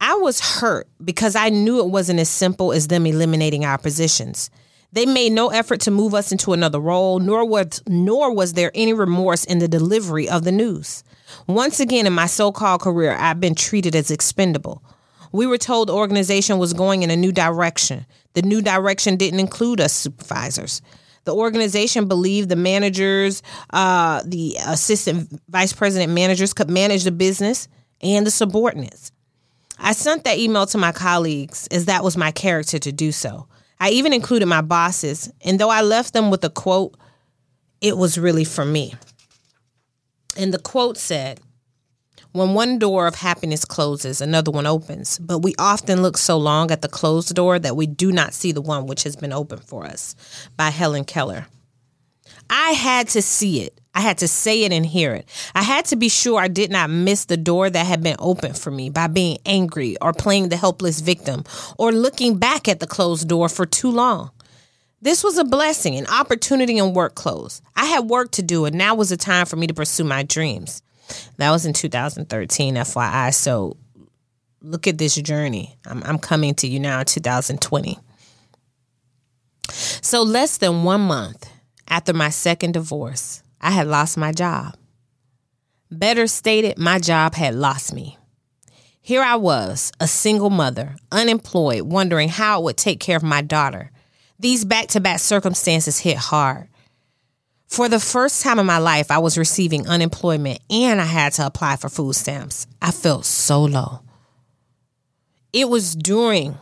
I 0.00 0.14
was 0.14 0.40
hurt 0.40 0.88
because 1.04 1.36
I 1.36 1.50
knew 1.50 1.80
it 1.80 1.90
wasn't 1.90 2.20
as 2.20 2.30
simple 2.30 2.72
as 2.72 2.88
them 2.88 3.04
eliminating 3.04 3.66
our 3.66 3.76
positions. 3.76 4.48
They 4.92 5.06
made 5.06 5.32
no 5.32 5.48
effort 5.48 5.80
to 5.82 5.90
move 5.90 6.14
us 6.14 6.32
into 6.32 6.52
another 6.52 6.80
role, 6.80 7.18
nor 7.18 7.44
was, 7.44 7.82
nor 7.86 8.32
was 8.34 8.54
there 8.54 8.70
any 8.74 8.92
remorse 8.92 9.44
in 9.44 9.58
the 9.58 9.68
delivery 9.68 10.28
of 10.28 10.44
the 10.44 10.52
news. 10.52 11.04
Once 11.46 11.80
again 11.80 12.06
in 12.06 12.12
my 12.12 12.26
so 12.26 12.52
called 12.52 12.80
career, 12.80 13.12
I've 13.12 13.40
been 13.40 13.54
treated 13.54 13.94
as 13.94 14.10
expendable. 14.10 14.82
We 15.32 15.46
were 15.46 15.58
told 15.58 15.88
the 15.88 15.94
organization 15.94 16.58
was 16.58 16.72
going 16.72 17.02
in 17.02 17.10
a 17.10 17.16
new 17.16 17.32
direction. 17.32 18.06
The 18.34 18.42
new 18.42 18.62
direction 18.62 19.16
didn't 19.16 19.40
include 19.40 19.80
us 19.80 19.92
supervisors. 19.92 20.82
The 21.24 21.34
organization 21.34 22.06
believed 22.06 22.48
the 22.48 22.56
managers, 22.56 23.42
uh, 23.70 24.22
the 24.24 24.56
assistant 24.64 25.40
vice 25.48 25.72
president 25.72 26.12
managers 26.12 26.54
could 26.54 26.70
manage 26.70 27.02
the 27.02 27.10
business 27.10 27.68
and 28.00 28.24
the 28.24 28.30
subordinates. 28.30 29.10
I 29.78 29.92
sent 29.92 30.24
that 30.24 30.38
email 30.38 30.66
to 30.66 30.78
my 30.78 30.92
colleagues 30.92 31.66
as 31.70 31.86
that 31.86 32.04
was 32.04 32.16
my 32.16 32.30
character 32.30 32.78
to 32.78 32.92
do 32.92 33.12
so. 33.12 33.48
I 33.78 33.90
even 33.90 34.12
included 34.12 34.46
my 34.46 34.62
bosses, 34.62 35.30
and 35.42 35.58
though 35.58 35.70
I 35.70 35.82
left 35.82 36.12
them 36.14 36.30
with 36.30 36.44
a 36.44 36.50
quote, 36.50 36.96
it 37.80 37.96
was 37.96 38.18
really 38.18 38.44
for 38.44 38.64
me. 38.64 38.94
And 40.36 40.52
the 40.52 40.58
quote 40.58 40.96
said, 40.96 41.40
when 42.36 42.52
one 42.52 42.78
door 42.78 43.06
of 43.06 43.14
happiness 43.14 43.64
closes, 43.64 44.20
another 44.20 44.50
one 44.50 44.66
opens. 44.66 45.18
But 45.18 45.38
we 45.38 45.54
often 45.58 46.02
look 46.02 46.18
so 46.18 46.36
long 46.36 46.70
at 46.70 46.82
the 46.82 46.88
closed 46.88 47.34
door 47.34 47.58
that 47.58 47.76
we 47.76 47.86
do 47.86 48.12
not 48.12 48.34
see 48.34 48.52
the 48.52 48.60
one 48.60 48.86
which 48.86 49.04
has 49.04 49.16
been 49.16 49.32
opened 49.32 49.64
for 49.64 49.86
us. 49.86 50.14
By 50.54 50.68
Helen 50.68 51.04
Keller. 51.04 51.46
I 52.50 52.72
had 52.72 53.08
to 53.08 53.22
see 53.22 53.62
it. 53.62 53.80
I 53.96 54.00
had 54.00 54.18
to 54.18 54.28
say 54.28 54.64
it 54.64 54.72
and 54.72 54.84
hear 54.84 55.14
it. 55.14 55.26
I 55.54 55.62
had 55.62 55.86
to 55.86 55.96
be 55.96 56.10
sure 56.10 56.38
I 56.38 56.48
did 56.48 56.70
not 56.70 56.90
miss 56.90 57.24
the 57.24 57.38
door 57.38 57.70
that 57.70 57.86
had 57.86 58.02
been 58.02 58.16
opened 58.18 58.58
for 58.58 58.70
me 58.70 58.90
by 58.90 59.06
being 59.06 59.38
angry 59.46 59.96
or 60.02 60.12
playing 60.12 60.50
the 60.50 60.56
helpless 60.58 61.00
victim 61.00 61.44
or 61.78 61.92
looking 61.92 62.36
back 62.36 62.68
at 62.68 62.78
the 62.78 62.86
closed 62.86 63.26
door 63.26 63.48
for 63.48 63.64
too 63.64 63.90
long. 63.90 64.30
This 65.00 65.24
was 65.24 65.38
a 65.38 65.44
blessing, 65.44 65.96
an 65.96 66.06
opportunity 66.08 66.76
in 66.76 66.92
work 66.92 67.14
clothes. 67.14 67.62
I 67.74 67.86
had 67.86 68.00
work 68.00 68.32
to 68.32 68.42
do, 68.42 68.66
and 68.66 68.76
now 68.76 68.94
was 68.94 69.08
the 69.08 69.16
time 69.16 69.46
for 69.46 69.56
me 69.56 69.66
to 69.66 69.74
pursue 69.74 70.04
my 70.04 70.22
dreams. 70.22 70.82
That 71.38 71.50
was 71.50 71.64
in 71.64 71.72
2013, 71.72 72.74
FYI. 72.74 73.32
So 73.32 73.78
look 74.60 74.86
at 74.86 74.98
this 74.98 75.14
journey. 75.14 75.78
I'm, 75.86 76.02
I'm 76.02 76.18
coming 76.18 76.54
to 76.56 76.68
you 76.68 76.80
now 76.80 77.00
in 77.00 77.06
2020. 77.06 77.98
So, 79.70 80.22
less 80.22 80.58
than 80.58 80.84
one 80.84 81.00
month 81.00 81.50
after 81.88 82.12
my 82.12 82.28
second 82.28 82.72
divorce, 82.72 83.42
I 83.60 83.70
had 83.70 83.86
lost 83.86 84.16
my 84.16 84.32
job. 84.32 84.76
Better 85.90 86.26
stated, 86.26 86.78
my 86.78 86.98
job 86.98 87.34
had 87.34 87.54
lost 87.54 87.94
me. 87.94 88.18
Here 89.00 89.22
I 89.22 89.36
was, 89.36 89.92
a 90.00 90.08
single 90.08 90.50
mother, 90.50 90.96
unemployed, 91.12 91.82
wondering 91.82 92.28
how 92.28 92.56
I 92.56 92.62
would 92.62 92.76
take 92.76 93.00
care 93.00 93.16
of 93.16 93.22
my 93.22 93.40
daughter 93.40 93.90
these 94.38 94.64
back 94.64 94.88
to 94.88 95.00
back 95.00 95.20
circumstances 95.20 95.98
hit 95.98 96.16
hard. 96.16 96.68
For 97.66 97.88
the 97.88 98.00
first 98.00 98.42
time 98.42 98.58
in 98.58 98.66
my 98.66 98.78
life, 98.78 99.10
I 99.10 99.18
was 99.18 99.38
receiving 99.38 99.88
unemployment 99.88 100.60
and 100.70 101.00
I 101.00 101.04
had 101.04 101.32
to 101.34 101.46
apply 101.46 101.76
for 101.76 101.88
food 101.88 102.14
stamps. 102.14 102.66
I 102.80 102.90
felt 102.90 103.24
so 103.24 103.64
low. 103.64 104.00
It 105.52 105.68
was 105.68 105.96
during 105.96 106.56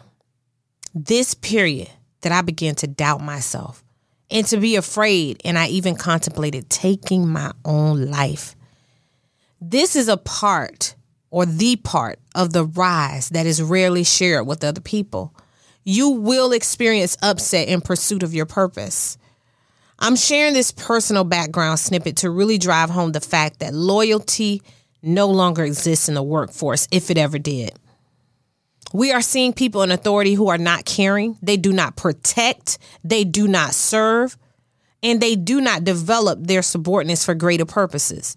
this 0.95 1.35
period 1.35 1.91
that 2.23 2.33
I 2.33 2.43
began 2.43 2.75
to 2.77 2.87
doubt 2.87 3.21
myself 3.21 3.84
and 4.35 4.45
to 4.49 4.57
be 4.59 4.75
afraid, 4.75 5.41
and 5.45 5.57
I 5.57 5.69
even 5.69 5.95
contemplated 5.95 6.69
taking 6.69 7.29
my 7.29 7.53
own 7.65 8.11
life. 8.11 8.57
This 9.61 9.95
is 9.95 10.09
a 10.09 10.17
part 10.17 10.97
or 11.31 11.47
the 11.47 11.77
part 11.77 12.19
of 12.35 12.53
the 12.53 12.65
rise 12.65 13.29
that 13.31 13.47
is 13.47 13.63
rarely 13.63 14.03
shared 14.03 14.47
with 14.47 14.65
other 14.65 14.81
people. 14.81 15.33
You 15.85 16.11
will 16.11 16.53
experience 16.53 17.17
upset 17.23 17.69
in 17.69 17.81
pursuit 17.81 18.25
of 18.25 18.35
your 18.35 18.45
purpose. 18.45 19.19
I'm 20.01 20.17
sharing 20.17 20.53
this 20.53 20.73
personal 20.73 21.23
background 21.23 21.79
snippet 21.79 22.17
to 22.19 22.31
really 22.31 22.59
drive 22.59 22.91
home 22.91 23.13
the 23.13 23.21
fact 23.21 23.61
that 23.61 23.73
loyalty 23.73 24.63
no 25.01 25.29
longer 25.29 25.63
exists 25.63 26.09
in 26.09 26.15
the 26.15 26.23
workforce, 26.23 26.89
if 26.91 27.09
it 27.09 27.19
ever 27.19 27.39
did. 27.39 27.73
We 28.95 29.11
are 29.11 29.23
seeing 29.23 29.53
people 29.53 29.83
in 29.83 29.91
authority 29.91 30.35
who 30.35 30.51
are 30.51 30.57
not 30.57 30.85
caring, 30.85 31.37
they 31.43 31.57
do 31.57 31.73
not 31.73 31.97
protect, 31.97 32.79
they 33.03 33.25
do 33.25 33.49
not 33.49 33.75
serve, 33.75 34.39
and 35.03 35.21
they 35.21 35.35
do 35.35 35.61
not 35.61 35.83
develop 35.83 36.39
their 36.41 36.63
subordinates 36.63 37.25
for 37.25 37.35
greater 37.35 37.65
purposes. 37.65 38.37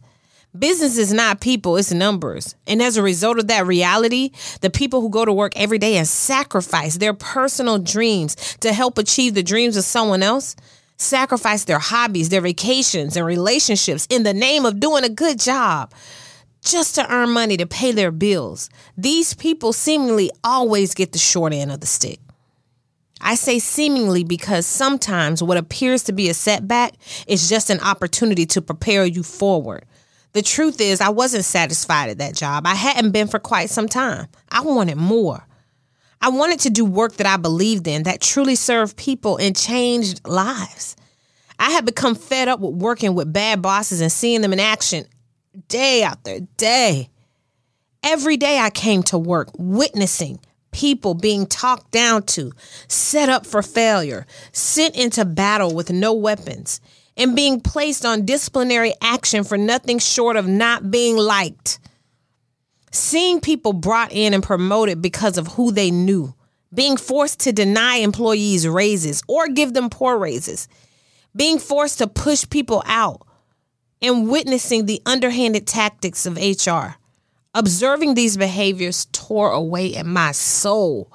Business 0.58 0.98
is 0.98 1.14
not 1.14 1.42
people, 1.42 1.78
it's 1.78 1.92
numbers. 1.92 2.56
And 2.66 2.82
as 2.82 2.98
a 2.98 3.04
result 3.04 3.38
of 3.38 3.50
that 3.50 3.68
reality, 3.68 4.32
the 4.62 4.72
people 4.72 5.00
who 5.02 5.12
go 5.12 5.26
to 5.26 5.32
work 5.32 5.54
every 5.56 5.78
day 5.78 5.96
and 5.96 6.08
sacrifice 6.08 6.98
their 6.98 7.14
personal 7.14 7.78
dreams 7.78 8.58
to 8.62 8.74
help 8.74 8.98
achieve 8.98 9.36
the 9.36 9.44
dreams 9.44 9.78
of 9.78 9.84
someone 9.84 10.24
else, 10.24 10.56
sacrifice 10.98 11.66
their 11.66 11.78
hobbies, 11.78 12.30
their 12.30 12.42
vacations, 12.42 13.16
and 13.16 13.28
relationships 13.28 14.08
in 14.10 14.24
the 14.24 14.34
name 14.34 14.66
of 14.66 14.80
doing 14.80 15.04
a 15.04 15.10
good 15.10 15.38
job 15.40 15.94
just 16.72 16.96
to 16.96 17.14
earn 17.14 17.30
money 17.32 17.58
to 17.58 17.66
pay 17.66 17.92
their 17.92 18.12
bills. 18.12 18.70
These 18.98 19.34
people 19.34 19.74
seemingly 19.74 20.32
always 20.44 20.94
get 20.94 21.12
the 21.12 21.18
short 21.18 21.54
end 21.54 21.72
of 21.72 21.80
the 21.80 21.88
stick. 21.88 22.20
I 23.20 23.36
say 23.36 23.60
seemingly 23.60 24.24
because 24.24 24.68
sometimes 24.68 25.42
what 25.42 25.58
appears 25.58 26.04
to 26.04 26.12
be 26.12 26.30
a 26.30 26.34
setback 26.34 26.94
is 27.26 27.50
just 27.50 27.70
an 27.70 27.80
opportunity 27.80 28.46
to 28.48 28.62
prepare 28.62 29.06
you 29.06 29.24
forward. 29.24 29.86
The 30.34 30.42
truth 30.44 30.80
is, 30.80 31.02
I 31.02 31.10
wasn't 31.10 31.46
satisfied 31.46 32.10
at 32.10 32.20
that 32.20 32.36
job. 32.36 32.68
I 32.68 32.76
hadn't 32.76 33.12
been 33.12 33.28
for 33.28 33.40
quite 33.40 33.70
some 33.70 33.88
time. 33.88 34.28
I 34.52 34.62
wanted 34.62 34.98
more. 34.98 35.48
I 36.22 36.30
wanted 36.30 36.60
to 36.62 36.70
do 36.70 36.86
work 36.86 37.14
that 37.14 37.28
I 37.28 37.38
believed 37.38 37.88
in, 37.88 38.04
that 38.04 38.22
truly 38.22 38.56
served 38.56 38.98
people 38.98 39.38
and 39.38 39.56
changed 39.56 40.28
lives. 40.28 40.96
I 41.60 41.72
had 41.72 41.86
become 41.86 42.14
fed 42.14 42.48
up 42.48 42.60
with 42.60 42.76
working 42.76 43.16
with 43.16 43.34
bad 43.34 43.62
bosses 43.62 44.02
and 44.02 44.12
seeing 44.12 44.42
them 44.42 44.54
in 44.54 44.60
action 44.60 45.06
day 45.68 46.04
after 46.04 46.40
day. 46.58 47.10
Every 48.04 48.38
day 48.38 48.60
I 48.60 48.70
came 48.70 49.04
to 49.04 49.18
work 49.18 49.50
witnessing 49.58 50.40
people 50.72 51.16
being 51.16 51.48
talked 51.48 51.92
down 51.92 52.22
to, 52.22 52.52
set 52.88 53.30
up 53.30 53.46
for 53.46 53.64
failure, 53.64 54.28
sent 54.52 54.96
into 54.96 55.26
battle 55.26 55.74
with 55.74 55.92
no 55.92 56.14
weapons, 56.14 56.80
and 57.16 57.36
being 57.36 57.60
placed 57.60 58.06
on 58.06 58.26
disciplinary 58.26 58.94
action 59.02 59.44
for 59.44 59.58
nothing 59.58 59.98
short 59.98 60.36
of 60.38 60.48
not 60.48 60.92
being 60.92 61.18
liked. 61.18 61.80
Seeing 62.92 63.42
people 63.42 63.74
brought 63.74 64.12
in 64.12 64.34
and 64.34 64.44
promoted 64.44 65.02
because 65.02 65.38
of 65.38 65.48
who 65.48 65.72
they 65.72 65.90
knew, 65.90 66.36
being 66.74 66.96
forced 66.96 67.40
to 67.42 67.52
deny 67.52 67.96
employees 67.96 68.68
raises 68.68 69.24
or 69.28 69.48
give 69.48 69.74
them 69.74 69.90
poor 69.90 70.18
raises, 70.18 70.68
being 71.36 71.58
forced 71.58 71.98
to 71.98 72.08
push 72.08 72.48
people 72.48 72.84
out, 72.86 73.26
and 74.02 74.30
witnessing 74.30 74.86
the 74.86 75.02
underhanded 75.06 75.68
tactics 75.68 76.26
of 76.26 76.38
HR. 76.38 76.96
Observing 77.54 78.14
these 78.14 78.38
behaviors 78.38 79.08
tore 79.12 79.52
away 79.52 79.96
at 79.96 80.06
my 80.06 80.32
soul. 80.32 81.12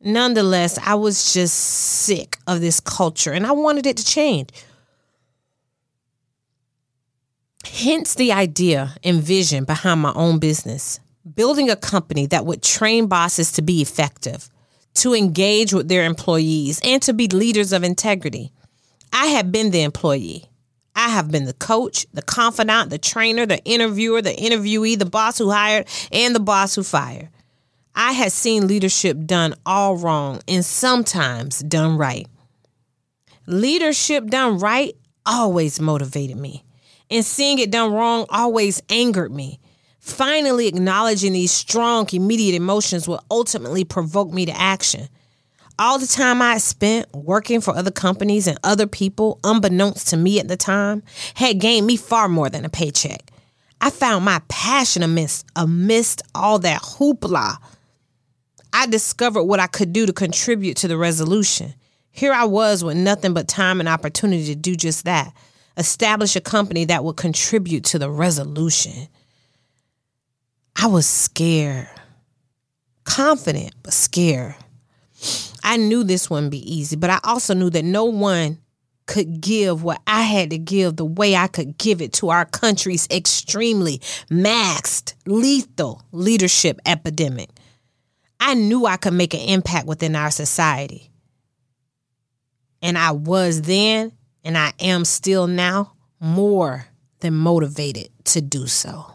Nonetheless, 0.00 0.78
I 0.78 0.94
was 0.94 1.34
just 1.34 1.54
sick 1.54 2.38
of 2.46 2.60
this 2.60 2.80
culture 2.80 3.32
and 3.32 3.46
I 3.46 3.52
wanted 3.52 3.86
it 3.86 3.98
to 3.98 4.04
change. 4.04 4.50
Hence 7.66 8.14
the 8.14 8.32
idea 8.32 8.94
and 9.04 9.22
vision 9.22 9.64
behind 9.64 10.00
my 10.00 10.12
own 10.14 10.38
business 10.38 11.00
building 11.34 11.70
a 11.70 11.76
company 11.76 12.26
that 12.26 12.46
would 12.46 12.62
train 12.62 13.06
bosses 13.06 13.52
to 13.52 13.62
be 13.62 13.82
effective, 13.82 14.48
to 14.94 15.14
engage 15.14 15.72
with 15.72 15.88
their 15.88 16.04
employees, 16.04 16.80
and 16.82 17.02
to 17.02 17.12
be 17.12 17.28
leaders 17.28 17.72
of 17.72 17.84
integrity. 17.84 18.52
I 19.12 19.26
had 19.26 19.52
been 19.52 19.70
the 19.70 19.82
employee. 19.82 20.49
I 21.00 21.08
have 21.08 21.30
been 21.30 21.46
the 21.46 21.54
coach, 21.54 22.06
the 22.12 22.20
confidant, 22.20 22.90
the 22.90 22.98
trainer, 22.98 23.46
the 23.46 23.64
interviewer, 23.64 24.20
the 24.20 24.34
interviewee, 24.34 24.98
the 24.98 25.06
boss 25.06 25.38
who 25.38 25.50
hired, 25.50 25.88
and 26.12 26.34
the 26.34 26.40
boss 26.40 26.74
who 26.74 26.82
fired. 26.82 27.30
I 27.94 28.12
had 28.12 28.32
seen 28.32 28.66
leadership 28.66 29.16
done 29.24 29.54
all 29.64 29.96
wrong 29.96 30.42
and 30.46 30.62
sometimes 30.62 31.60
done 31.60 31.96
right. 31.96 32.28
Leadership 33.46 34.26
done 34.26 34.58
right 34.58 34.94
always 35.24 35.80
motivated 35.80 36.36
me, 36.36 36.64
and 37.10 37.24
seeing 37.24 37.58
it 37.58 37.70
done 37.70 37.94
wrong 37.94 38.26
always 38.28 38.82
angered 38.90 39.32
me. 39.32 39.58
Finally, 40.00 40.68
acknowledging 40.68 41.32
these 41.32 41.50
strong, 41.50 42.06
immediate 42.12 42.54
emotions 42.54 43.08
will 43.08 43.24
ultimately 43.30 43.84
provoke 43.84 44.30
me 44.30 44.44
to 44.44 44.60
action 44.60 45.08
all 45.80 45.98
the 45.98 46.06
time 46.06 46.42
I 46.42 46.58
spent 46.58 47.10
working 47.14 47.62
for 47.62 47.74
other 47.74 47.90
companies 47.90 48.46
and 48.46 48.58
other 48.62 48.86
people, 48.86 49.40
unbeknownst 49.42 50.08
to 50.08 50.16
me 50.18 50.38
at 50.38 50.46
the 50.46 50.56
time, 50.56 51.02
had 51.34 51.58
gained 51.58 51.86
me 51.86 51.96
far 51.96 52.28
more 52.28 52.50
than 52.50 52.66
a 52.66 52.68
paycheck. 52.68 53.32
I 53.80 53.88
found 53.88 54.26
my 54.26 54.42
passion 54.48 55.02
amidst, 55.02 55.46
amidst 55.56 56.20
all 56.34 56.58
that 56.58 56.82
hoopla. 56.82 57.56
I 58.74 58.86
discovered 58.88 59.44
what 59.44 59.58
I 59.58 59.68
could 59.68 59.94
do 59.94 60.04
to 60.04 60.12
contribute 60.12 60.76
to 60.76 60.88
the 60.88 60.98
resolution. 60.98 61.72
Here 62.10 62.34
I 62.34 62.44
was 62.44 62.84
with 62.84 62.98
nothing 62.98 63.32
but 63.32 63.48
time 63.48 63.80
and 63.80 63.88
opportunity 63.88 64.44
to 64.46 64.54
do 64.54 64.76
just 64.76 65.06
that 65.06 65.32
establish 65.78 66.36
a 66.36 66.42
company 66.42 66.84
that 66.84 67.04
would 67.04 67.16
contribute 67.16 67.84
to 67.84 67.98
the 67.98 68.10
resolution. 68.10 69.08
I 70.76 70.88
was 70.88 71.06
scared, 71.06 71.88
confident, 73.04 73.72
but 73.82 73.94
scared. 73.94 74.56
I 75.62 75.76
knew 75.76 76.04
this 76.04 76.30
wouldn't 76.30 76.50
be 76.50 76.74
easy, 76.74 76.96
but 76.96 77.10
I 77.10 77.20
also 77.24 77.54
knew 77.54 77.70
that 77.70 77.84
no 77.84 78.04
one 78.04 78.58
could 79.06 79.40
give 79.40 79.82
what 79.82 80.00
I 80.06 80.22
had 80.22 80.50
to 80.50 80.58
give 80.58 80.96
the 80.96 81.04
way 81.04 81.34
I 81.34 81.48
could 81.48 81.76
give 81.78 82.00
it 82.00 82.12
to 82.14 82.28
our 82.30 82.44
country's 82.44 83.08
extremely 83.10 83.98
maxed, 84.30 85.14
lethal 85.26 86.02
leadership 86.12 86.78
epidemic. 86.86 87.50
I 88.38 88.54
knew 88.54 88.86
I 88.86 88.96
could 88.96 89.12
make 89.12 89.34
an 89.34 89.40
impact 89.40 89.86
within 89.86 90.14
our 90.14 90.30
society. 90.30 91.10
And 92.80 92.96
I 92.96 93.10
was 93.10 93.62
then, 93.62 94.12
and 94.44 94.56
I 94.56 94.72
am 94.78 95.04
still 95.04 95.46
now, 95.46 95.92
more 96.20 96.86
than 97.18 97.34
motivated 97.34 98.08
to 98.26 98.40
do 98.40 98.66
so. 98.66 99.12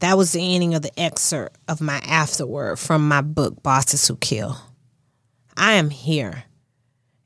That 0.00 0.18
was 0.18 0.32
the 0.32 0.54
ending 0.54 0.74
of 0.74 0.82
the 0.82 0.98
excerpt 1.00 1.58
of 1.68 1.80
my 1.80 1.98
afterword 1.98 2.78
from 2.78 3.08
my 3.08 3.22
book, 3.22 3.62
Bosses 3.62 4.06
Who 4.06 4.16
Kill. 4.16 4.56
I 5.56 5.74
am 5.74 5.90
here. 5.90 6.44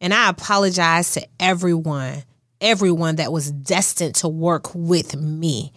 And 0.01 0.15
I 0.15 0.31
apologize 0.31 1.13
to 1.13 1.27
everyone, 1.39 2.23
everyone 2.61 3.17
that 3.17 3.33
was 3.33 3.51
destined 3.51 4.15
to 4.17 4.29
work 4.29 4.75
with 4.75 5.17
me, 5.17 5.73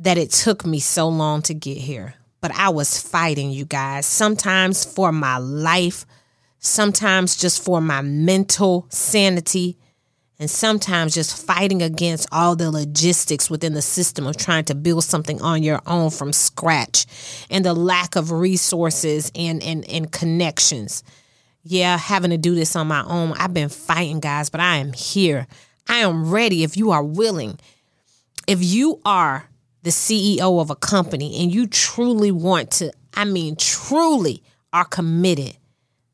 that 0.00 0.18
it 0.18 0.30
took 0.30 0.66
me 0.66 0.80
so 0.80 1.08
long 1.08 1.40
to 1.42 1.54
get 1.54 1.78
here. 1.78 2.14
But 2.40 2.52
I 2.54 2.68
was 2.70 3.00
fighting, 3.00 3.50
you 3.50 3.64
guys, 3.64 4.04
sometimes 4.04 4.84
for 4.84 5.12
my 5.12 5.38
life, 5.38 6.04
sometimes 6.58 7.36
just 7.36 7.64
for 7.64 7.80
my 7.80 8.02
mental 8.02 8.86
sanity, 8.90 9.78
and 10.38 10.50
sometimes 10.50 11.14
just 11.14 11.46
fighting 11.46 11.82
against 11.82 12.28
all 12.32 12.56
the 12.56 12.70
logistics 12.70 13.48
within 13.48 13.74
the 13.74 13.82
system 13.82 14.26
of 14.26 14.36
trying 14.36 14.64
to 14.64 14.74
build 14.74 15.04
something 15.04 15.40
on 15.40 15.62
your 15.62 15.80
own 15.86 16.10
from 16.10 16.32
scratch 16.32 17.06
and 17.50 17.64
the 17.64 17.74
lack 17.74 18.16
of 18.16 18.32
resources 18.32 19.30
and, 19.34 19.62
and, 19.62 19.88
and 19.88 20.10
connections. 20.10 21.04
Yeah, 21.62 21.96
having 21.96 22.30
to 22.30 22.36
do 22.36 22.54
this 22.54 22.76
on 22.76 22.88
my 22.88 23.04
own. 23.04 23.32
I've 23.38 23.54
been 23.54 23.68
fighting, 23.68 24.20
guys, 24.20 24.50
but 24.50 24.60
I 24.60 24.76
am 24.76 24.92
here. 24.92 25.46
I 25.88 25.98
am 25.98 26.30
ready 26.30 26.62
if 26.62 26.76
you 26.76 26.90
are 26.90 27.02
willing. 27.02 27.58
If 28.46 28.62
you 28.62 29.00
are 29.04 29.48
the 29.82 29.90
CEO 29.90 30.60
of 30.60 30.70
a 30.70 30.76
company 30.76 31.42
and 31.42 31.54
you 31.54 31.66
truly 31.66 32.32
want 32.32 32.70
to, 32.72 32.92
I 33.14 33.24
mean, 33.24 33.56
truly 33.56 34.42
are 34.72 34.84
committed 34.84 35.56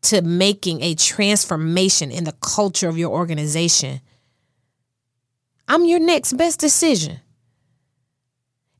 to 0.02 0.22
making 0.22 0.82
a 0.82 0.94
transformation 0.94 2.10
in 2.10 2.24
the 2.24 2.32
culture 2.40 2.88
of 2.88 2.98
your 2.98 3.10
organization, 3.10 4.00
I'm 5.70 5.84
your 5.84 6.00
next 6.00 6.32
best 6.32 6.58
decision. 6.58 7.20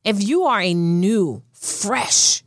If 0.03 0.21
you 0.21 0.43
are 0.43 0.59
a 0.59 0.73
new, 0.73 1.41
fresh, 1.53 2.43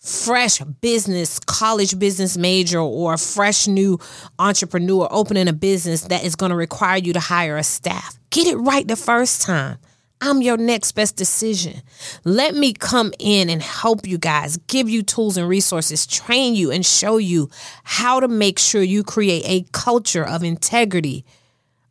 fresh 0.00 0.58
business, 0.58 1.38
college 1.38 1.96
business 1.96 2.36
major, 2.36 2.80
or 2.80 3.14
a 3.14 3.18
fresh 3.18 3.68
new 3.68 4.00
entrepreneur 4.40 5.06
opening 5.12 5.46
a 5.46 5.52
business 5.52 6.00
that 6.08 6.24
is 6.24 6.34
going 6.34 6.50
to 6.50 6.56
require 6.56 6.96
you 6.96 7.12
to 7.12 7.20
hire 7.20 7.56
a 7.56 7.62
staff, 7.62 8.18
get 8.30 8.48
it 8.48 8.56
right 8.56 8.88
the 8.88 8.96
first 8.96 9.42
time. 9.42 9.78
I'm 10.20 10.42
your 10.42 10.56
next 10.56 10.90
best 10.96 11.14
decision. 11.14 11.82
Let 12.24 12.56
me 12.56 12.72
come 12.72 13.12
in 13.20 13.48
and 13.48 13.62
help 13.62 14.08
you 14.08 14.18
guys, 14.18 14.56
give 14.66 14.90
you 14.90 15.04
tools 15.04 15.36
and 15.36 15.48
resources, 15.48 16.04
train 16.04 16.56
you, 16.56 16.72
and 16.72 16.84
show 16.84 17.18
you 17.18 17.48
how 17.84 18.18
to 18.18 18.26
make 18.26 18.58
sure 18.58 18.82
you 18.82 19.04
create 19.04 19.44
a 19.46 19.70
culture 19.70 20.26
of 20.26 20.42
integrity, 20.42 21.24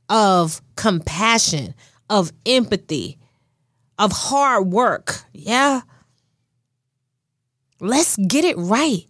of 0.10 0.62
compassion, 0.76 1.76
of 2.10 2.32
empathy, 2.46 3.18
of 3.98 4.12
hard 4.12 4.68
work. 4.68 5.24
Yeah. 5.34 5.82
Let's 7.80 8.18
get 8.18 8.44
it 8.44 8.58
right. 8.58 9.06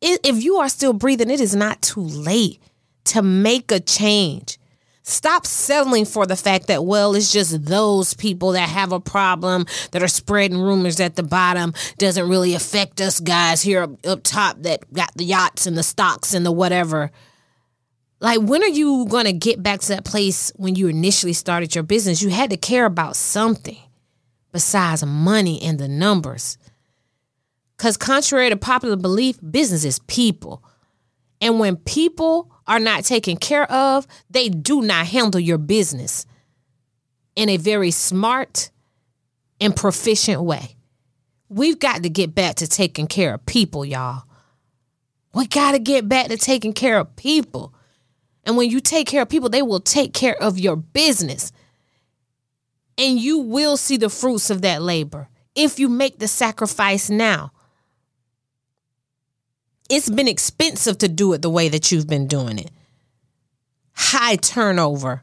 If 0.00 0.42
you 0.42 0.56
are 0.56 0.68
still 0.68 0.92
breathing, 0.92 1.30
it 1.30 1.40
is 1.40 1.54
not 1.54 1.82
too 1.82 2.02
late 2.02 2.60
to 3.04 3.22
make 3.22 3.72
a 3.72 3.80
change. 3.80 4.58
Stop 5.02 5.46
settling 5.46 6.06
for 6.06 6.24
the 6.24 6.36
fact 6.36 6.68
that, 6.68 6.84
well, 6.84 7.14
it's 7.14 7.30
just 7.30 7.66
those 7.66 8.14
people 8.14 8.52
that 8.52 8.68
have 8.68 8.92
a 8.92 9.00
problem 9.00 9.66
that 9.90 10.02
are 10.02 10.08
spreading 10.08 10.58
rumors 10.58 10.98
at 11.00 11.16
the 11.16 11.22
bottom 11.22 11.74
doesn't 11.98 12.28
really 12.28 12.54
affect 12.54 13.02
us 13.02 13.20
guys 13.20 13.60
here 13.60 13.82
up, 13.82 14.06
up 14.06 14.22
top 14.22 14.62
that 14.62 14.90
got 14.94 15.12
the 15.14 15.24
yachts 15.24 15.66
and 15.66 15.76
the 15.76 15.82
stocks 15.82 16.32
and 16.32 16.46
the 16.46 16.52
whatever. 16.52 17.10
Like, 18.20 18.40
when 18.40 18.62
are 18.62 18.68
you 18.68 19.06
going 19.06 19.26
to 19.26 19.32
get 19.32 19.62
back 19.62 19.80
to 19.80 19.88
that 19.88 20.04
place 20.04 20.52
when 20.56 20.74
you 20.76 20.88
initially 20.88 21.32
started 21.32 21.74
your 21.74 21.84
business? 21.84 22.22
You 22.22 22.30
had 22.30 22.50
to 22.50 22.56
care 22.56 22.86
about 22.86 23.16
something 23.16 23.78
besides 24.52 25.04
money 25.04 25.60
and 25.62 25.78
the 25.78 25.88
numbers. 25.88 26.56
Because, 27.76 27.96
contrary 27.96 28.50
to 28.50 28.56
popular 28.56 28.96
belief, 28.96 29.38
business 29.50 29.84
is 29.84 29.98
people. 30.00 30.64
And 31.40 31.58
when 31.58 31.76
people 31.76 32.50
are 32.66 32.80
not 32.80 33.04
taken 33.04 33.36
care 33.36 33.70
of, 33.70 34.06
they 34.30 34.48
do 34.48 34.80
not 34.80 35.06
handle 35.06 35.40
your 35.40 35.58
business 35.58 36.24
in 37.36 37.48
a 37.48 37.56
very 37.56 37.90
smart 37.90 38.70
and 39.60 39.74
proficient 39.74 40.42
way. 40.42 40.76
We've 41.48 41.78
got 41.78 42.02
to 42.04 42.08
get 42.08 42.34
back 42.34 42.56
to 42.56 42.68
taking 42.68 43.06
care 43.06 43.34
of 43.34 43.44
people, 43.44 43.84
y'all. 43.84 44.22
We 45.34 45.46
got 45.46 45.72
to 45.72 45.78
get 45.78 46.08
back 46.08 46.28
to 46.28 46.36
taking 46.36 46.72
care 46.72 46.98
of 46.98 47.14
people. 47.16 47.73
And 48.46 48.56
when 48.56 48.70
you 48.70 48.80
take 48.80 49.06
care 49.06 49.22
of 49.22 49.28
people, 49.28 49.48
they 49.48 49.62
will 49.62 49.80
take 49.80 50.12
care 50.12 50.40
of 50.42 50.58
your 50.58 50.76
business. 50.76 51.52
And 52.98 53.18
you 53.18 53.38
will 53.38 53.76
see 53.76 53.96
the 53.96 54.10
fruits 54.10 54.50
of 54.50 54.62
that 54.62 54.82
labor 54.82 55.28
if 55.54 55.78
you 55.78 55.88
make 55.88 56.18
the 56.18 56.28
sacrifice 56.28 57.08
now 57.10 57.52
it's 59.90 60.08
been 60.08 60.28
expensive 60.28 60.98
to 60.98 61.08
do 61.08 61.32
it 61.32 61.42
the 61.42 61.50
way 61.50 61.68
that 61.68 61.92
you've 61.92 62.06
been 62.06 62.26
doing 62.26 62.58
it. 62.58 62.70
High 63.92 64.36
turnover. 64.36 65.22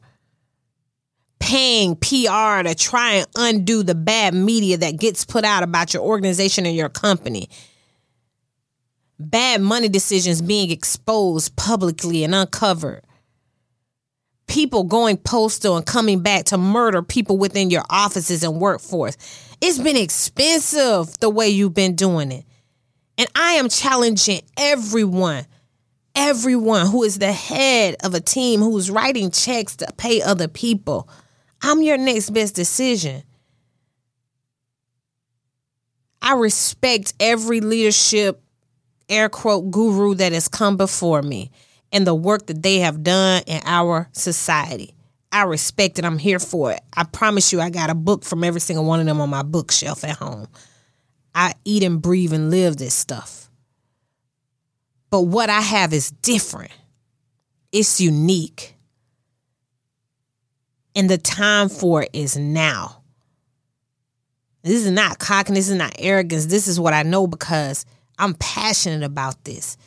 Paying 1.39 1.95
PR 1.95 2.63
to 2.63 2.75
try 2.77 3.13
and 3.13 3.27
undo 3.35 3.83
the 3.83 3.95
bad 3.95 4.33
media 4.33 4.77
that 4.77 4.99
gets 4.99 5.25
put 5.25 5.43
out 5.43 5.63
about 5.63 5.93
your 5.93 6.03
organization 6.03 6.65
and 6.65 6.75
your 6.75 6.89
company. 6.89 7.49
Bad 9.19 9.61
money 9.61 9.89
decisions 9.89 10.41
being 10.41 10.71
exposed 10.71 11.55
publicly 11.55 12.23
and 12.23 12.33
uncovered. 12.35 13.03
People 14.51 14.83
going 14.83 15.15
postal 15.15 15.77
and 15.77 15.85
coming 15.85 16.19
back 16.19 16.43
to 16.47 16.57
murder 16.57 17.01
people 17.01 17.37
within 17.37 17.69
your 17.69 17.83
offices 17.89 18.43
and 18.43 18.59
workforce. 18.59 19.15
It's 19.61 19.79
been 19.79 19.95
expensive 19.95 21.17
the 21.21 21.29
way 21.29 21.47
you've 21.47 21.73
been 21.73 21.95
doing 21.95 22.33
it. 22.33 22.43
And 23.17 23.29
I 23.33 23.53
am 23.53 23.69
challenging 23.69 24.41
everyone, 24.57 25.45
everyone 26.15 26.87
who 26.87 27.03
is 27.03 27.17
the 27.17 27.31
head 27.31 27.95
of 28.03 28.13
a 28.13 28.19
team 28.19 28.59
who's 28.59 28.91
writing 28.91 29.31
checks 29.31 29.77
to 29.77 29.87
pay 29.95 30.21
other 30.21 30.49
people. 30.49 31.07
I'm 31.61 31.81
your 31.81 31.97
next 31.97 32.31
best 32.31 32.53
decision. 32.53 33.23
I 36.21 36.33
respect 36.33 37.13
every 37.21 37.61
leadership, 37.61 38.43
air 39.07 39.29
quote, 39.29 39.71
guru 39.71 40.13
that 40.15 40.33
has 40.33 40.49
come 40.49 40.75
before 40.75 41.21
me 41.21 41.51
and 41.91 42.07
the 42.07 42.15
work 42.15 42.47
that 42.47 42.61
they 42.63 42.79
have 42.79 43.03
done 43.03 43.43
in 43.47 43.61
our 43.65 44.09
society. 44.11 44.95
I 45.31 45.43
respect 45.43 45.97
it. 45.97 46.05
I'm 46.05 46.17
here 46.17 46.39
for 46.39 46.71
it. 46.71 46.81
I 46.95 47.03
promise 47.03 47.53
you, 47.53 47.61
I 47.61 47.69
got 47.69 47.89
a 47.89 47.95
book 47.95 48.25
from 48.25 48.43
every 48.43 48.59
single 48.59 48.85
one 48.85 48.99
of 48.99 49.05
them 49.05 49.21
on 49.21 49.29
my 49.29 49.43
bookshelf 49.43 50.03
at 50.03 50.17
home. 50.17 50.47
I 51.33 51.53
eat 51.63 51.83
and 51.83 52.01
breathe 52.01 52.33
and 52.33 52.49
live 52.49 52.77
this 52.77 52.93
stuff. 52.93 53.49
But 55.09 55.21
what 55.21 55.49
I 55.49 55.61
have 55.61 55.93
is 55.93 56.11
different. 56.11 56.71
It's 57.71 58.01
unique. 58.01 58.75
And 60.95 61.09
the 61.09 61.17
time 61.17 61.69
for 61.69 62.03
it 62.03 62.09
is 62.13 62.37
now. 62.37 63.01
This 64.63 64.85
is 64.85 64.91
not 64.91 65.19
cockiness, 65.19 65.65
this 65.65 65.69
is 65.69 65.77
not 65.77 65.95
arrogance. 65.97 66.45
This 66.45 66.67
is 66.67 66.79
what 66.79 66.93
I 66.93 67.03
know 67.03 67.27
because 67.27 67.85
I'm 68.19 68.35
passionate 68.35 69.03
about 69.03 69.43
this. 69.43 69.77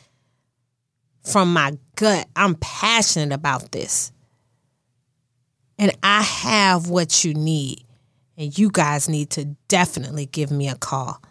From 1.22 1.52
my 1.52 1.78
gut, 1.96 2.26
I'm 2.36 2.54
passionate 2.56 3.34
about 3.34 3.72
this. 3.72 4.12
And 5.78 5.96
I 6.02 6.22
have 6.22 6.88
what 6.88 7.24
you 7.24 7.34
need. 7.34 7.84
And 8.36 8.56
you 8.56 8.70
guys 8.70 9.08
need 9.08 9.30
to 9.30 9.44
definitely 9.68 10.26
give 10.26 10.50
me 10.50 10.68
a 10.68 10.74
call. 10.74 11.22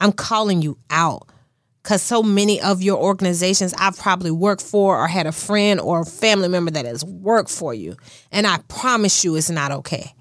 I'm 0.00 0.12
calling 0.12 0.62
you 0.62 0.78
out 0.90 1.28
because 1.82 2.00
so 2.00 2.22
many 2.22 2.60
of 2.60 2.80
your 2.80 2.98
organizations 2.98 3.74
I've 3.76 3.98
probably 3.98 4.30
worked 4.30 4.62
for 4.62 4.98
or 4.98 5.06
had 5.08 5.26
a 5.26 5.32
friend 5.32 5.80
or 5.80 6.00
a 6.00 6.04
family 6.04 6.48
member 6.48 6.70
that 6.70 6.86
has 6.86 7.04
worked 7.04 7.50
for 7.50 7.74
you. 7.74 7.96
And 8.30 8.46
I 8.46 8.58
promise 8.68 9.24
you 9.24 9.36
it's 9.36 9.50
not 9.50 9.70
okay. 9.70 10.14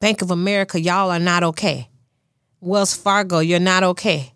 Bank 0.00 0.20
of 0.20 0.30
America, 0.30 0.78
y'all 0.78 1.10
are 1.10 1.18
not 1.18 1.42
okay. 1.42 1.88
Wells 2.60 2.94
Fargo, 2.94 3.38
you're 3.38 3.58
not 3.58 3.82
okay. 3.82 4.33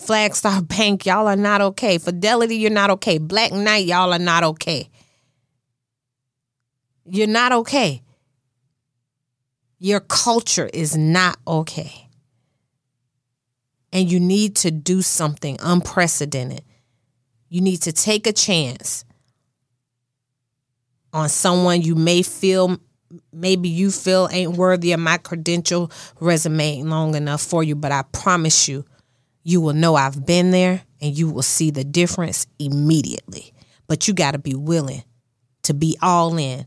Flagstar 0.00 0.66
Bank, 0.76 1.06
y'all 1.06 1.28
are 1.28 1.36
not 1.36 1.60
okay. 1.60 1.98
Fidelity, 1.98 2.56
you're 2.56 2.70
not 2.70 2.90
okay. 2.90 3.18
Black 3.18 3.52
Knight, 3.52 3.86
y'all 3.86 4.12
are 4.12 4.18
not 4.18 4.42
okay. 4.42 4.88
You're 7.04 7.26
not 7.26 7.52
okay. 7.52 8.02
Your 9.78 10.00
culture 10.00 10.70
is 10.72 10.96
not 10.96 11.38
okay. 11.46 12.08
And 13.92 14.10
you 14.10 14.20
need 14.20 14.56
to 14.56 14.70
do 14.70 15.02
something 15.02 15.56
unprecedented. 15.60 16.62
You 17.48 17.60
need 17.60 17.78
to 17.82 17.92
take 17.92 18.26
a 18.26 18.32
chance 18.32 19.04
on 21.12 21.28
someone 21.28 21.82
you 21.82 21.94
may 21.96 22.22
feel 22.22 22.78
maybe 23.32 23.68
you 23.68 23.90
feel 23.90 24.28
ain't 24.30 24.56
worthy 24.56 24.92
of 24.92 25.00
my 25.00 25.18
credential 25.18 25.90
resume 26.20 26.82
long 26.82 27.16
enough 27.16 27.42
for 27.42 27.64
you, 27.64 27.74
but 27.74 27.90
I 27.90 28.02
promise 28.12 28.68
you, 28.68 28.84
you 29.42 29.60
will 29.60 29.72
know 29.72 29.94
I've 29.94 30.26
been 30.26 30.50
there 30.50 30.82
and 31.00 31.16
you 31.16 31.30
will 31.30 31.42
see 31.42 31.70
the 31.70 31.84
difference 31.84 32.46
immediately. 32.58 33.52
But 33.86 34.06
you 34.06 34.14
got 34.14 34.32
to 34.32 34.38
be 34.38 34.54
willing 34.54 35.02
to 35.62 35.74
be 35.74 35.96
all 36.00 36.36
in 36.36 36.66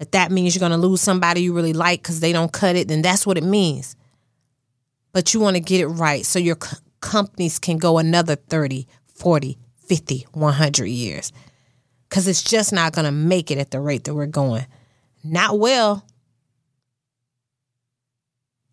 if 0.00 0.10
that 0.12 0.32
means 0.32 0.54
you're 0.54 0.66
going 0.66 0.80
to 0.80 0.86
lose 0.86 1.02
somebody 1.02 1.42
you 1.42 1.52
really 1.52 1.74
like 1.74 2.02
because 2.02 2.20
they 2.20 2.32
don't 2.32 2.50
cut 2.50 2.74
it, 2.74 2.88
then 2.88 3.02
that's 3.02 3.26
what 3.26 3.36
it 3.36 3.44
means. 3.44 3.96
But 5.12 5.34
you 5.34 5.40
want 5.40 5.56
to 5.56 5.60
get 5.60 5.82
it 5.82 5.88
right 5.88 6.24
so 6.24 6.38
your 6.38 6.56
c- 6.60 6.78
companies 7.00 7.58
can 7.58 7.76
go 7.76 7.98
another 7.98 8.34
30, 8.34 8.88
40, 9.14 9.58
50, 9.76 10.26
100 10.32 10.86
years. 10.86 11.32
Because 12.08 12.26
it's 12.26 12.42
just 12.42 12.72
not 12.72 12.94
going 12.94 13.04
to 13.04 13.12
make 13.12 13.50
it 13.50 13.58
at 13.58 13.70
the 13.70 13.78
rate 13.78 14.04
that 14.04 14.14
we're 14.14 14.26
going. 14.26 14.66
Not 15.22 15.58
well. 15.58 16.06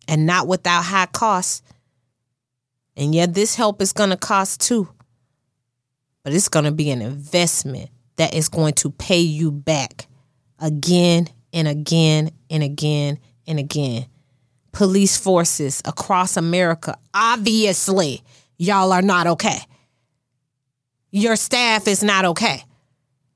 And 0.08 0.24
not 0.24 0.48
without 0.48 0.82
high 0.82 1.06
costs. 1.06 1.62
And 2.98 3.14
yeah, 3.14 3.26
this 3.26 3.54
help 3.54 3.80
is 3.80 3.92
going 3.92 4.10
to 4.10 4.16
cost 4.16 4.60
too. 4.60 4.88
But 6.24 6.34
it's 6.34 6.48
going 6.48 6.64
to 6.64 6.72
be 6.72 6.90
an 6.90 7.00
investment 7.00 7.90
that 8.16 8.34
is 8.34 8.48
going 8.48 8.74
to 8.74 8.90
pay 8.90 9.20
you 9.20 9.52
back 9.52 10.08
again 10.58 11.28
and 11.52 11.68
again 11.68 12.30
and 12.50 12.62
again 12.62 13.20
and 13.46 13.60
again. 13.60 14.06
Police 14.72 15.16
forces 15.16 15.80
across 15.84 16.36
America, 16.36 16.98
obviously, 17.14 18.22
y'all 18.58 18.92
are 18.92 19.00
not 19.00 19.28
okay. 19.28 19.58
Your 21.12 21.36
staff 21.36 21.86
is 21.86 22.02
not 22.02 22.24
okay. 22.24 22.64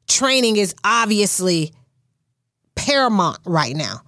Training 0.09 0.57
is 0.57 0.75
obviously 0.85 1.73
paramount 2.75 3.39
right 3.47 3.75
now. 3.75 4.03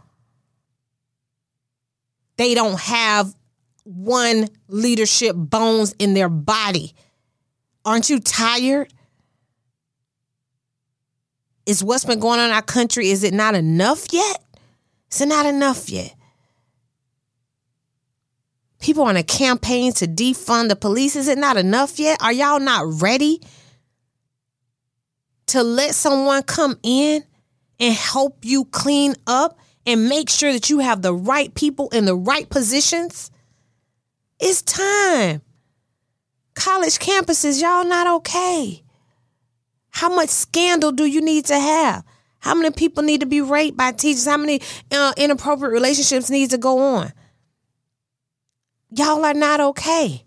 They 2.36 2.54
don't 2.54 2.78
have 2.80 3.32
one 3.84 4.48
leadership 4.68 5.36
bones 5.36 5.94
in 5.98 6.14
their 6.14 6.28
body. 6.28 6.94
Aren't 7.84 8.10
you 8.10 8.18
tired? 8.18 8.92
is 11.66 11.82
what's 11.82 12.04
been 12.04 12.20
going 12.20 12.40
on 12.40 12.50
in 12.50 12.54
our 12.54 12.62
country, 12.62 13.10
is 13.10 13.24
it 13.24 13.34
not 13.34 13.54
enough 13.54 14.12
yet? 14.12 14.44
Is 15.10 15.20
it 15.20 15.28
not 15.28 15.46
enough 15.46 15.88
yet? 15.88 16.14
People 18.80 19.04
on 19.04 19.16
a 19.16 19.22
campaign 19.22 19.92
to 19.94 20.06
defund 20.06 20.68
the 20.68 20.76
police, 20.76 21.16
is 21.16 21.28
it 21.28 21.38
not 21.38 21.56
enough 21.56 21.98
yet? 21.98 22.20
Are 22.22 22.32
y'all 22.32 22.60
not 22.60 23.00
ready 23.00 23.40
to 25.46 25.62
let 25.62 25.94
someone 25.94 26.42
come 26.42 26.78
in 26.82 27.24
and 27.80 27.94
help 27.94 28.44
you 28.44 28.66
clean 28.66 29.14
up 29.26 29.58
and 29.86 30.08
make 30.08 30.28
sure 30.28 30.52
that 30.52 30.68
you 30.68 30.80
have 30.80 31.02
the 31.02 31.14
right 31.14 31.54
people 31.54 31.88
in 31.90 32.04
the 32.04 32.16
right 32.16 32.48
positions? 32.48 33.30
It's 34.46 34.60
time. 34.60 35.40
College 36.52 36.98
campuses, 36.98 37.62
y'all 37.62 37.86
not 37.86 38.06
okay. 38.18 38.82
How 39.88 40.14
much 40.14 40.28
scandal 40.28 40.92
do 40.92 41.06
you 41.06 41.22
need 41.22 41.46
to 41.46 41.58
have? 41.58 42.04
How 42.40 42.54
many 42.54 42.70
people 42.70 43.02
need 43.02 43.20
to 43.20 43.26
be 43.26 43.40
raped 43.40 43.78
by 43.78 43.92
teachers? 43.92 44.26
How 44.26 44.36
many 44.36 44.60
uh, 44.92 45.14
inappropriate 45.16 45.72
relationships 45.72 46.28
need 46.28 46.50
to 46.50 46.58
go 46.58 46.78
on? 46.78 47.14
Y'all 48.90 49.24
are 49.24 49.32
not 49.32 49.60
okay. 49.60 50.26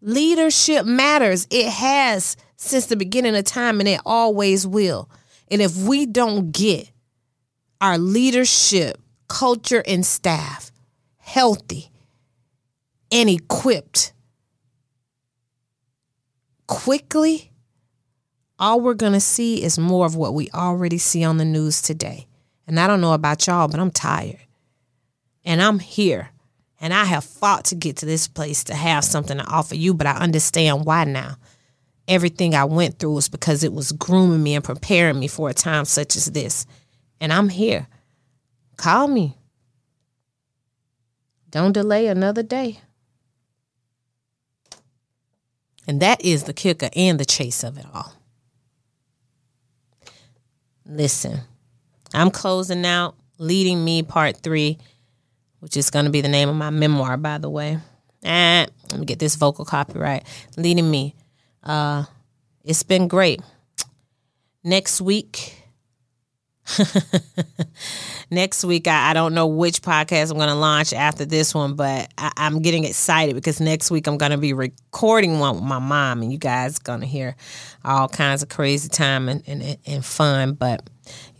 Leadership 0.00 0.84
matters. 0.84 1.46
It 1.48 1.68
has 1.68 2.36
since 2.56 2.86
the 2.86 2.96
beginning 2.96 3.36
of 3.36 3.44
time 3.44 3.78
and 3.78 3.88
it 3.88 4.00
always 4.04 4.66
will. 4.66 5.08
And 5.48 5.62
if 5.62 5.76
we 5.76 6.06
don't 6.06 6.50
get 6.50 6.90
our 7.80 7.98
leadership, 7.98 9.00
culture, 9.28 9.84
and 9.86 10.04
staff 10.04 10.72
healthy 11.18 11.89
and 13.10 13.28
equipped 13.28 14.12
quickly, 16.66 17.50
all 18.58 18.80
we're 18.80 18.94
going 18.94 19.12
to 19.12 19.20
see 19.20 19.62
is 19.62 19.78
more 19.78 20.06
of 20.06 20.14
what 20.14 20.34
we 20.34 20.48
already 20.50 20.98
see 20.98 21.24
on 21.24 21.36
the 21.36 21.44
news 21.44 21.82
today. 21.82 22.26
And 22.66 22.78
I 22.78 22.86
don't 22.86 23.00
know 23.00 23.12
about 23.12 23.46
y'all, 23.46 23.66
but 23.66 23.80
I'm 23.80 23.90
tired. 23.90 24.38
And 25.44 25.60
I'm 25.60 25.80
here. 25.80 26.30
And 26.80 26.94
I 26.94 27.04
have 27.04 27.24
fought 27.24 27.64
to 27.66 27.74
get 27.74 27.96
to 27.96 28.06
this 28.06 28.28
place 28.28 28.62
to 28.64 28.74
have 28.74 29.04
something 29.04 29.38
to 29.38 29.44
offer 29.44 29.74
you, 29.74 29.94
but 29.94 30.06
I 30.06 30.12
understand 30.12 30.84
why 30.84 31.04
now. 31.04 31.36
Everything 32.06 32.54
I 32.54 32.64
went 32.64 32.98
through 32.98 33.14
was 33.14 33.28
because 33.28 33.64
it 33.64 33.72
was 33.72 33.92
grooming 33.92 34.42
me 34.42 34.54
and 34.54 34.64
preparing 34.64 35.18
me 35.18 35.26
for 35.26 35.50
a 35.50 35.54
time 35.54 35.84
such 35.84 36.16
as 36.16 36.26
this. 36.26 36.66
And 37.20 37.32
I'm 37.32 37.48
here. 37.48 37.88
Call 38.76 39.08
me. 39.08 39.36
Don't 41.50 41.72
delay 41.72 42.06
another 42.06 42.42
day. 42.42 42.80
And 45.90 45.98
that 46.02 46.24
is 46.24 46.44
the 46.44 46.52
kicker 46.52 46.88
and 46.94 47.18
the 47.18 47.24
chase 47.24 47.64
of 47.64 47.76
it 47.76 47.84
all. 47.92 48.12
Listen, 50.86 51.40
I'm 52.14 52.30
closing 52.30 52.86
out 52.86 53.16
Leading 53.38 53.84
Me 53.84 54.04
Part 54.04 54.36
3, 54.36 54.78
which 55.58 55.76
is 55.76 55.90
going 55.90 56.04
to 56.04 56.10
be 56.12 56.20
the 56.20 56.28
name 56.28 56.48
of 56.48 56.54
my 56.54 56.70
memoir, 56.70 57.16
by 57.16 57.38
the 57.38 57.50
way. 57.50 57.78
Ah, 58.24 58.66
let 58.92 59.00
me 59.00 59.04
get 59.04 59.18
this 59.18 59.34
vocal 59.34 59.64
copyright. 59.64 60.22
Leading 60.56 60.88
Me. 60.88 61.16
Uh, 61.60 62.04
it's 62.62 62.84
been 62.84 63.08
great. 63.08 63.40
Next 64.62 65.00
week, 65.00 65.59
next 68.30 68.64
week 68.64 68.86
I, 68.86 69.10
I, 69.10 69.14
don't 69.14 69.34
know 69.34 69.46
which 69.46 69.82
podcast 69.82 70.30
i'm 70.30 70.36
going 70.36 70.48
to 70.48 70.54
launch 70.54 70.92
after 70.92 71.24
this 71.24 71.54
one 71.54 71.74
but 71.74 72.10
I, 72.16 72.32
am 72.36 72.60
getting 72.62 72.84
excited 72.84 73.34
because 73.34 73.60
next 73.60 73.90
week 73.90 74.06
i'm 74.06 74.18
going 74.18 74.32
to 74.32 74.38
be 74.38 74.52
recording 74.52 75.38
one 75.38 75.56
with 75.56 75.64
my 75.64 75.78
mom 75.78 76.22
and 76.22 76.32
you 76.32 76.38
guys 76.38 76.78
going 76.78 77.00
to 77.00 77.06
hear 77.06 77.36
all 77.84 78.08
kinds 78.08 78.42
of 78.42 78.48
crazy 78.48 78.88
time 78.88 79.28
and, 79.28 79.42
and, 79.46 79.78
and 79.86 80.04
fun 80.04 80.54
but 80.54 80.88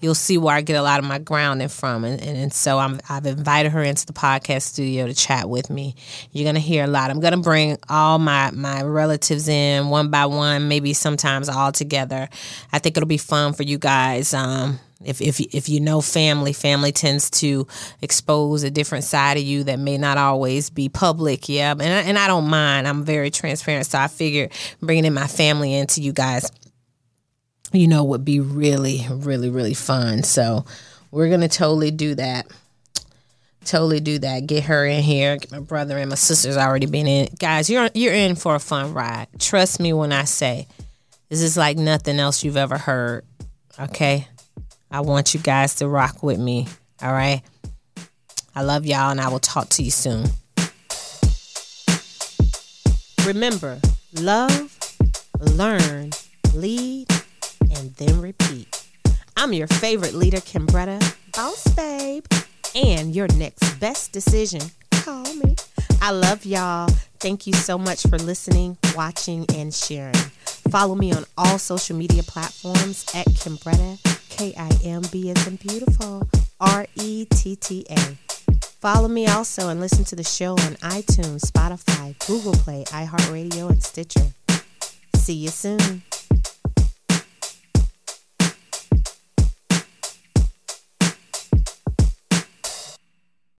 you'll 0.00 0.14
see 0.14 0.38
where 0.38 0.54
I 0.54 0.60
get 0.62 0.76
a 0.76 0.82
lot 0.82 0.98
of 0.98 1.04
my 1.04 1.18
grounding 1.18 1.68
from. 1.68 2.04
And, 2.04 2.20
and, 2.20 2.36
and 2.36 2.52
so 2.52 2.78
i 2.78 2.98
have 3.04 3.26
invited 3.26 3.72
her 3.72 3.82
into 3.82 4.06
the 4.06 4.12
podcast 4.12 4.62
studio 4.62 5.06
to 5.06 5.14
chat 5.14 5.48
with 5.48 5.70
me. 5.70 5.94
You're 6.32 6.44
going 6.44 6.54
to 6.54 6.60
hear 6.60 6.84
a 6.84 6.86
lot. 6.86 7.10
I'm 7.10 7.20
going 7.20 7.34
to 7.34 7.40
bring 7.40 7.78
all 7.88 8.18
my, 8.18 8.50
my 8.52 8.82
relatives 8.82 9.48
in 9.48 9.88
one 9.88 10.10
by 10.10 10.26
one, 10.26 10.68
maybe 10.68 10.92
sometimes 10.94 11.48
all 11.48 11.72
together. 11.72 12.28
I 12.72 12.78
think 12.78 12.96
it'll 12.96 13.06
be 13.06 13.18
fun 13.18 13.52
for 13.52 13.62
you 13.62 13.78
guys. 13.78 14.34
Um, 14.34 14.80
if 15.02 15.20
if 15.20 15.40
if 15.40 15.68
you 15.68 15.80
know 15.80 16.00
family, 16.00 16.52
family 16.52 16.92
tends 16.92 17.30
to 17.30 17.66
expose 18.02 18.62
a 18.62 18.70
different 18.70 19.04
side 19.04 19.38
of 19.38 19.42
you 19.42 19.64
that 19.64 19.78
may 19.78 19.96
not 19.96 20.18
always 20.18 20.68
be 20.68 20.88
public. 20.88 21.48
Yeah, 21.48 21.72
and 21.72 21.82
I, 21.82 22.00
and 22.02 22.18
I 22.18 22.26
don't 22.26 22.48
mind. 22.48 22.86
I'm 22.86 23.04
very 23.04 23.30
transparent, 23.30 23.86
so 23.86 23.98
I 23.98 24.08
figured 24.08 24.52
bringing 24.82 25.06
in 25.06 25.14
my 25.14 25.26
family 25.26 25.74
into 25.74 26.02
you 26.02 26.12
guys, 26.12 26.50
you 27.72 27.88
know, 27.88 28.04
would 28.04 28.24
be 28.24 28.40
really, 28.40 29.06
really, 29.10 29.48
really 29.48 29.74
fun. 29.74 30.22
So 30.22 30.66
we're 31.10 31.30
gonna 31.30 31.48
totally 31.48 31.90
do 31.90 32.14
that. 32.16 32.46
Totally 33.64 34.00
do 34.00 34.18
that. 34.18 34.46
Get 34.46 34.64
her 34.64 34.84
in 34.84 35.02
here. 35.02 35.36
Get 35.36 35.52
my 35.52 35.60
brother 35.60 35.96
and 35.98 36.10
my 36.10 36.16
sister's 36.16 36.56
already 36.56 36.86
been 36.86 37.06
in. 37.06 37.28
Guys, 37.38 37.70
you're 37.70 37.88
you're 37.94 38.14
in 38.14 38.34
for 38.34 38.54
a 38.54 38.60
fun 38.60 38.92
ride. 38.92 39.28
Trust 39.38 39.80
me 39.80 39.94
when 39.94 40.12
I 40.12 40.24
say 40.24 40.66
this 41.30 41.40
is 41.40 41.56
like 41.56 41.78
nothing 41.78 42.18
else 42.18 42.44
you've 42.44 42.56
ever 42.58 42.76
heard. 42.76 43.24
Okay. 43.78 44.26
I 44.90 45.00
want 45.00 45.34
you 45.34 45.40
guys 45.40 45.76
to 45.76 45.88
rock 45.88 46.22
with 46.22 46.38
me. 46.38 46.66
All 47.02 47.12
right. 47.12 47.42
I 48.54 48.62
love 48.62 48.84
y'all, 48.84 49.10
and 49.10 49.20
I 49.20 49.28
will 49.28 49.38
talk 49.38 49.68
to 49.70 49.82
you 49.82 49.90
soon. 49.90 50.26
Remember, 53.24 53.78
love, 54.14 54.76
learn, 55.38 56.10
lead, 56.54 57.06
and 57.60 57.94
then 57.94 58.20
repeat. 58.20 58.84
I'm 59.36 59.52
your 59.52 59.68
favorite 59.68 60.14
leader, 60.14 60.38
Kimbretta, 60.38 61.00
boss 61.32 61.64
babe, 61.74 62.24
and 62.74 63.14
your 63.14 63.28
next 63.36 63.78
best 63.78 64.12
decision. 64.12 64.62
Call 64.90 65.32
me. 65.34 65.54
I 66.02 66.10
love 66.10 66.44
y'all. 66.44 66.90
Thank 67.20 67.46
you 67.46 67.52
so 67.52 67.76
much 67.76 68.02
for 68.02 68.18
listening, 68.18 68.78
watching, 68.96 69.44
and 69.54 69.74
sharing. 69.74 70.14
Follow 70.70 70.94
me 70.94 71.12
on 71.12 71.24
all 71.36 71.58
social 71.58 71.94
media 71.94 72.22
platforms 72.22 73.04
at 73.14 73.26
Kimbretta 73.26 73.98
K 74.30 74.54
I 74.56 74.70
M 74.84 75.02
B 75.12 75.30
as 75.30 75.46
in 75.46 75.56
beautiful. 75.56 76.26
R 76.60 76.86
E 76.96 77.26
T 77.26 77.56
T 77.56 77.86
A. 77.90 78.16
Follow 78.80 79.08
me 79.08 79.26
also 79.26 79.68
and 79.68 79.80
listen 79.80 80.04
to 80.04 80.16
the 80.16 80.24
show 80.24 80.52
on 80.52 80.76
iTunes, 80.80 81.40
Spotify, 81.50 82.18
Google 82.26 82.54
Play, 82.54 82.84
iHeartRadio, 82.84 83.68
and 83.68 83.82
Stitcher. 83.82 84.32
See 85.16 85.34
you 85.34 85.48
soon. 85.48 86.02